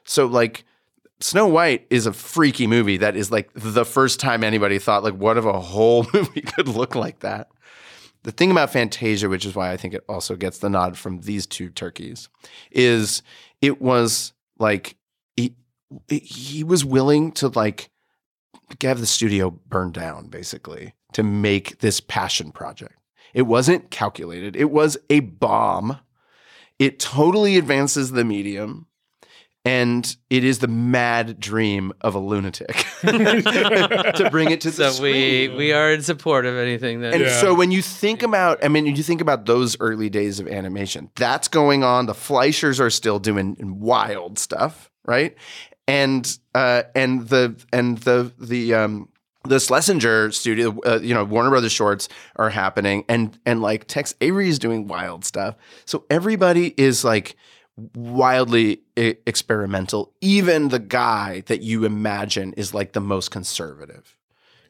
[0.03, 0.65] So like
[1.19, 5.15] Snow White is a freaky movie that is like the first time anybody thought like
[5.15, 7.49] what if a whole movie could look like that.
[8.23, 11.21] The thing about Fantasia, which is why I think it also gets the nod from
[11.21, 12.27] these two turkeys,
[12.71, 13.21] is
[13.61, 14.97] it was like
[15.35, 15.55] he
[16.09, 17.89] he was willing to like
[18.81, 22.96] have the studio burned down basically to make this passion project.
[23.33, 24.55] It wasn't calculated.
[24.55, 25.99] It was a bomb.
[26.79, 28.87] It totally advances the medium
[29.67, 35.03] and it is the mad dream of a lunatic to bring it to the So
[35.03, 37.13] we we are in support of anything that.
[37.13, 40.47] and so when you think about, I mean, you think about those early days of
[40.47, 42.05] animation, that's going on.
[42.05, 45.35] The Fleischers are still doing wild stuff, right?
[45.85, 49.09] And uh, and the and the the um,
[49.43, 54.15] the Schlesinger studio, uh, you know, Warner Brothers shorts are happening, and and like Tex
[54.21, 55.55] Avery is doing wild stuff.
[55.85, 57.35] So everybody is like
[57.95, 60.13] wildly e- experimental.
[60.21, 64.15] Even the guy that you imagine is like the most conservative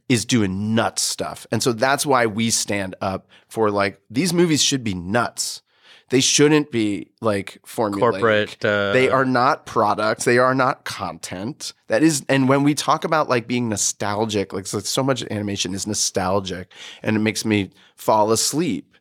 [0.09, 1.45] is doing nuts stuff.
[1.51, 5.61] And so that's why we stand up for like these movies should be nuts.
[6.10, 7.99] They shouldn't be like formulaic.
[7.99, 10.24] Corporate, uh, they are not products.
[10.24, 11.74] They are not content.
[11.88, 15.74] That is, and when we talk about like being nostalgic, like so, so much animation
[15.74, 16.72] is nostalgic,
[17.03, 18.97] and it makes me fall asleep.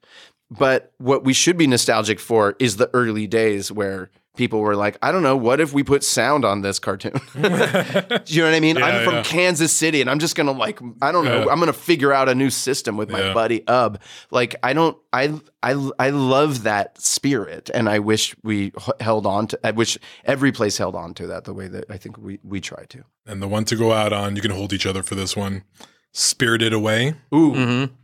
[0.51, 4.97] But what we should be nostalgic for is the early days where people were like,
[5.03, 7.13] I don't know, what if we put sound on this cartoon?
[7.13, 7.21] Do
[8.27, 8.77] you know what I mean?
[8.77, 9.23] Yeah, I'm from yeah.
[9.23, 11.51] Kansas City and I'm just gonna like, I don't know, Yeah.
[11.53, 13.33] I'm gonna figure out a new system with my Yeah.
[13.35, 14.01] buddy Ub.
[14.31, 19.47] Like, I don't, I, I, I love that spirit and I wish we held on
[19.49, 22.39] to, I wish every place held on to that the way that I think we,
[22.45, 23.05] we try to.
[23.27, 25.65] And the one to go out on, you can hold each other for this one.
[26.13, 27.53] Spirited Away Ooh.
[27.53, 27.95] Mm-hmm.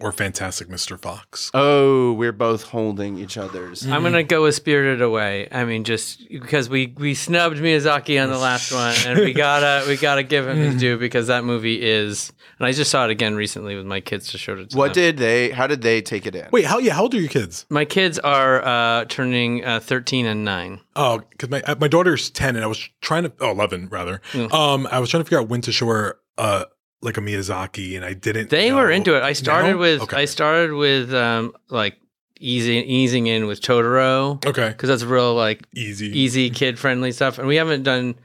[0.00, 1.00] Or Fantastic Mr.
[1.00, 1.50] Fox.
[1.54, 3.86] Oh, we're both holding each other's.
[3.86, 5.48] I'm gonna go with Spirited Away.
[5.50, 9.86] I mean, just because we we snubbed Miyazaki on the last one, and we gotta
[9.88, 12.32] we gotta give him his due because that movie is.
[12.58, 14.92] And I just saw it again recently with my kids to show it to What
[14.94, 15.02] them.
[15.04, 16.48] did they, how did they take it in?
[16.50, 16.92] Wait, how yeah?
[16.94, 17.64] How old are your kids?
[17.70, 20.80] my kids are uh, turning uh, 13 and nine.
[20.96, 24.20] Oh, because my uh, my daughter's ten, and I was trying to oh, 11 rather.
[24.32, 24.52] Mm.
[24.52, 26.64] Um, I was trying to figure out when to show her uh
[27.00, 28.50] like a Miyazaki, and I didn't.
[28.50, 28.76] They know.
[28.76, 29.22] were into it.
[29.22, 30.18] I started with okay.
[30.18, 31.96] I started with um like
[32.40, 34.44] easing easing in with Totoro.
[34.44, 34.68] Okay.
[34.68, 38.16] because that's real like easy easy kid friendly stuff, and we haven't done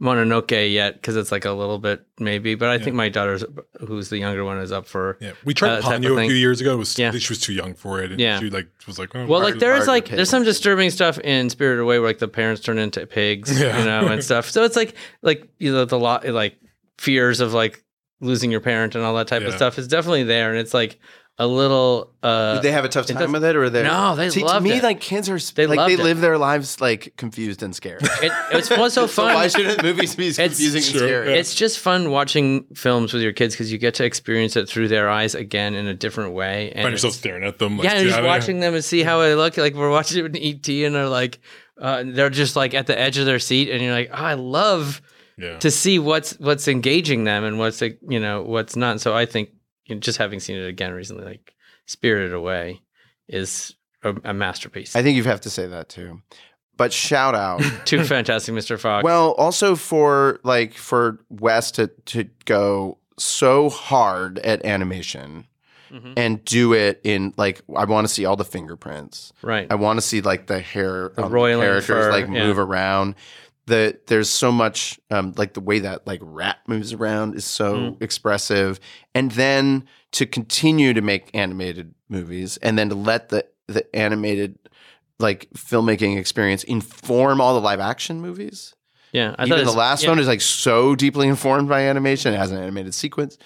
[0.00, 2.54] Mononoke yet because it's like a little bit maybe.
[2.54, 3.44] But I think my daughter's
[3.80, 5.18] who's the younger one is up for.
[5.20, 6.72] Yeah, we tried uh, Ponyo a few years ago.
[6.72, 7.10] It was Yeah.
[7.10, 8.10] she was too young for it.
[8.12, 8.38] And Yeah.
[8.40, 11.50] she like was like, oh, Well, like there is like there's some disturbing stuff in
[11.50, 13.78] Spirited Away where like the parents turn into pigs, Yeah.
[13.78, 14.48] you know, and stuff.
[14.48, 16.56] So it's like like you know the lot like
[16.98, 17.84] fears of like
[18.20, 20.98] losing your parent and all that type of stuff is definitely there, and it's like
[21.38, 22.12] a little.
[22.22, 23.82] uh Did they have a tough time with it, or they?
[23.82, 24.82] No, they See, loved to me, it.
[24.82, 26.04] like kids are They like they it.
[26.04, 28.02] live their lives like confused and scared.
[28.22, 29.34] It, it's what's so so fun.
[29.34, 31.32] why shouldn't movies be confusing and scary?
[31.32, 34.88] It's just fun watching films with your kids because you get to experience it through
[34.88, 36.72] their eyes again in a different way.
[36.72, 37.78] And find yourself it's- staring at them.
[37.78, 39.56] Like, yeah, and just watching them and see how they look.
[39.56, 41.38] Like we're watching it in ET, and they're like,
[41.80, 44.34] uh, they're just like at the edge of their seat, and you're like, oh, I
[44.34, 45.00] love
[45.40, 45.58] Yeah.
[45.58, 49.00] to see what's what's engaging them and what's like, you know what's not.
[49.00, 49.50] So I think
[49.86, 51.54] you know, just having seen it again recently, like
[51.86, 52.82] Spirited Away,
[53.28, 54.94] is a, a masterpiece.
[54.96, 56.20] I think you have to say that too.
[56.76, 58.78] But shout out to fantastic, Mr.
[58.78, 59.04] Fox.
[59.04, 65.46] Well, also for like for Wes to to go so hard at animation
[65.92, 66.12] Mhm.
[66.16, 69.32] and do it in like I want to see all the fingerprints.
[69.42, 69.66] Right.
[69.68, 72.46] I want to see like the hair The on roiling characters fur, like yeah.
[72.46, 73.16] move around.
[73.70, 77.74] The there's so much um like the way that like rat moves around is so
[77.74, 78.02] Mm.
[78.02, 78.80] expressive.
[79.14, 84.58] And then to continue to make animated movies and then to let the the animated
[85.18, 88.74] like filmmaking experience inform all the live action movies.
[89.12, 90.08] yeah, I thought Even the last yeah.
[90.10, 92.32] one is like so deeply informed by animation.
[92.34, 93.36] It has an animated sequence,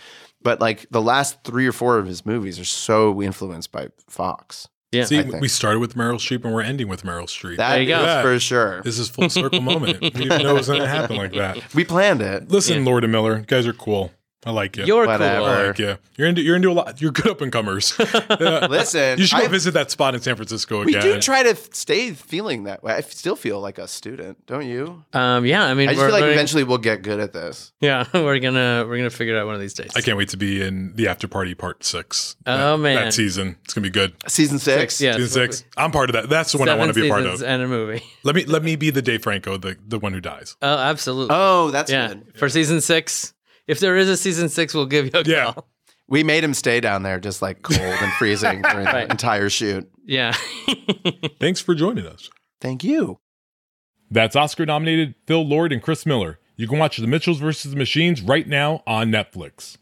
[0.42, 4.68] but like the last three or four of his movies are so influenced by Fox.
[4.94, 5.40] Yeah, See, I think.
[5.40, 7.56] we started with Meryl Streep and we're ending with Meryl Streep.
[7.56, 8.22] There you go, That is Yeah.
[8.22, 8.82] for sure.
[8.82, 10.00] This is full circle moment.
[10.00, 11.74] We didn't know it was going to happen like that.
[11.74, 12.48] We planned it.
[12.50, 14.10] Listen, Lord and Miller, you guys are cool.
[14.46, 14.84] I like you.
[14.84, 15.36] You're Whatever.
[15.38, 15.46] cool.
[15.46, 15.96] I like you.
[16.16, 17.00] You're into you're into a lot.
[17.00, 17.98] You're good up and comers.
[18.40, 21.02] Listen, you should go I- visit that spot in San Francisco We again.
[21.14, 22.92] do try to f- stay feeling that way.
[22.94, 25.04] I still feel like a student, don't you?
[25.12, 27.32] Um, yeah, I mean, I just we're feel like learning- eventually we'll get good at
[27.32, 27.72] this.
[27.80, 29.90] Yeah, we're gonna we're gonna figure it out one of these days.
[29.96, 32.36] I can't wait to be in the after party part six.
[32.46, 32.94] Oh, that, man.
[32.96, 34.14] that season it's gonna be good.
[34.28, 35.64] Season six, yeah, season six.
[35.76, 36.28] I'm part of that.
[36.28, 37.42] That's the one I want to be a part of.
[37.42, 38.02] and a movie.
[38.22, 40.56] Let me let me be the Dave Franco, the the one who dies.
[40.62, 41.34] Oh, absolutely.
[41.36, 42.08] Oh, that's yeah.
[42.08, 42.32] good.
[42.38, 43.34] For season six,
[43.66, 45.52] if there is a season six, we'll give you a Yeah.
[45.52, 45.68] call.
[46.06, 49.06] We made him stay down there just like cold and freezing during Right.
[49.06, 49.90] the entire shoot.
[50.04, 50.32] Yeah.
[51.40, 52.28] Thanks for joining us.
[52.60, 53.18] Thank you.
[54.10, 56.38] That's Oscar nominated Phil Lord and Chris Miller.
[56.56, 59.76] You can watch The Mitchells versus the Machines right now on Netflix.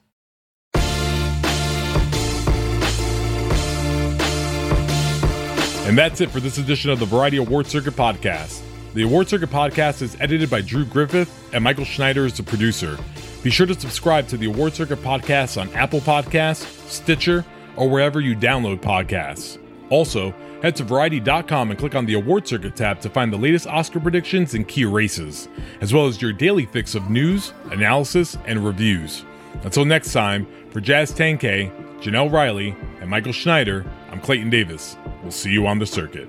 [5.85, 8.63] And that's it for this edition of the Variety Award Circuit podcast.
[8.95, 12.97] The Award Circuit podcast is edited by Drew Griffith, and Michael Schneider is the producer.
[13.43, 18.21] Be sure to subscribe to the Award Circuit podcast on Apple Podcasts, Stitcher, or wherever
[18.21, 19.59] you download podcasts.
[19.91, 20.33] Also,
[20.63, 23.99] head to Variety.com and click on the Award Circuit tab to find the latest Oscar
[23.99, 25.49] predictions and key races,
[25.81, 29.25] as well as your daily fix of news, analysis, and reviews.
[29.65, 31.71] Until next time, for Jazz Tangcay,
[32.01, 34.97] Janelle Riley, and Michael Schneider, I'm Clayton Davis.
[35.23, 36.29] We'll see you on the circuit.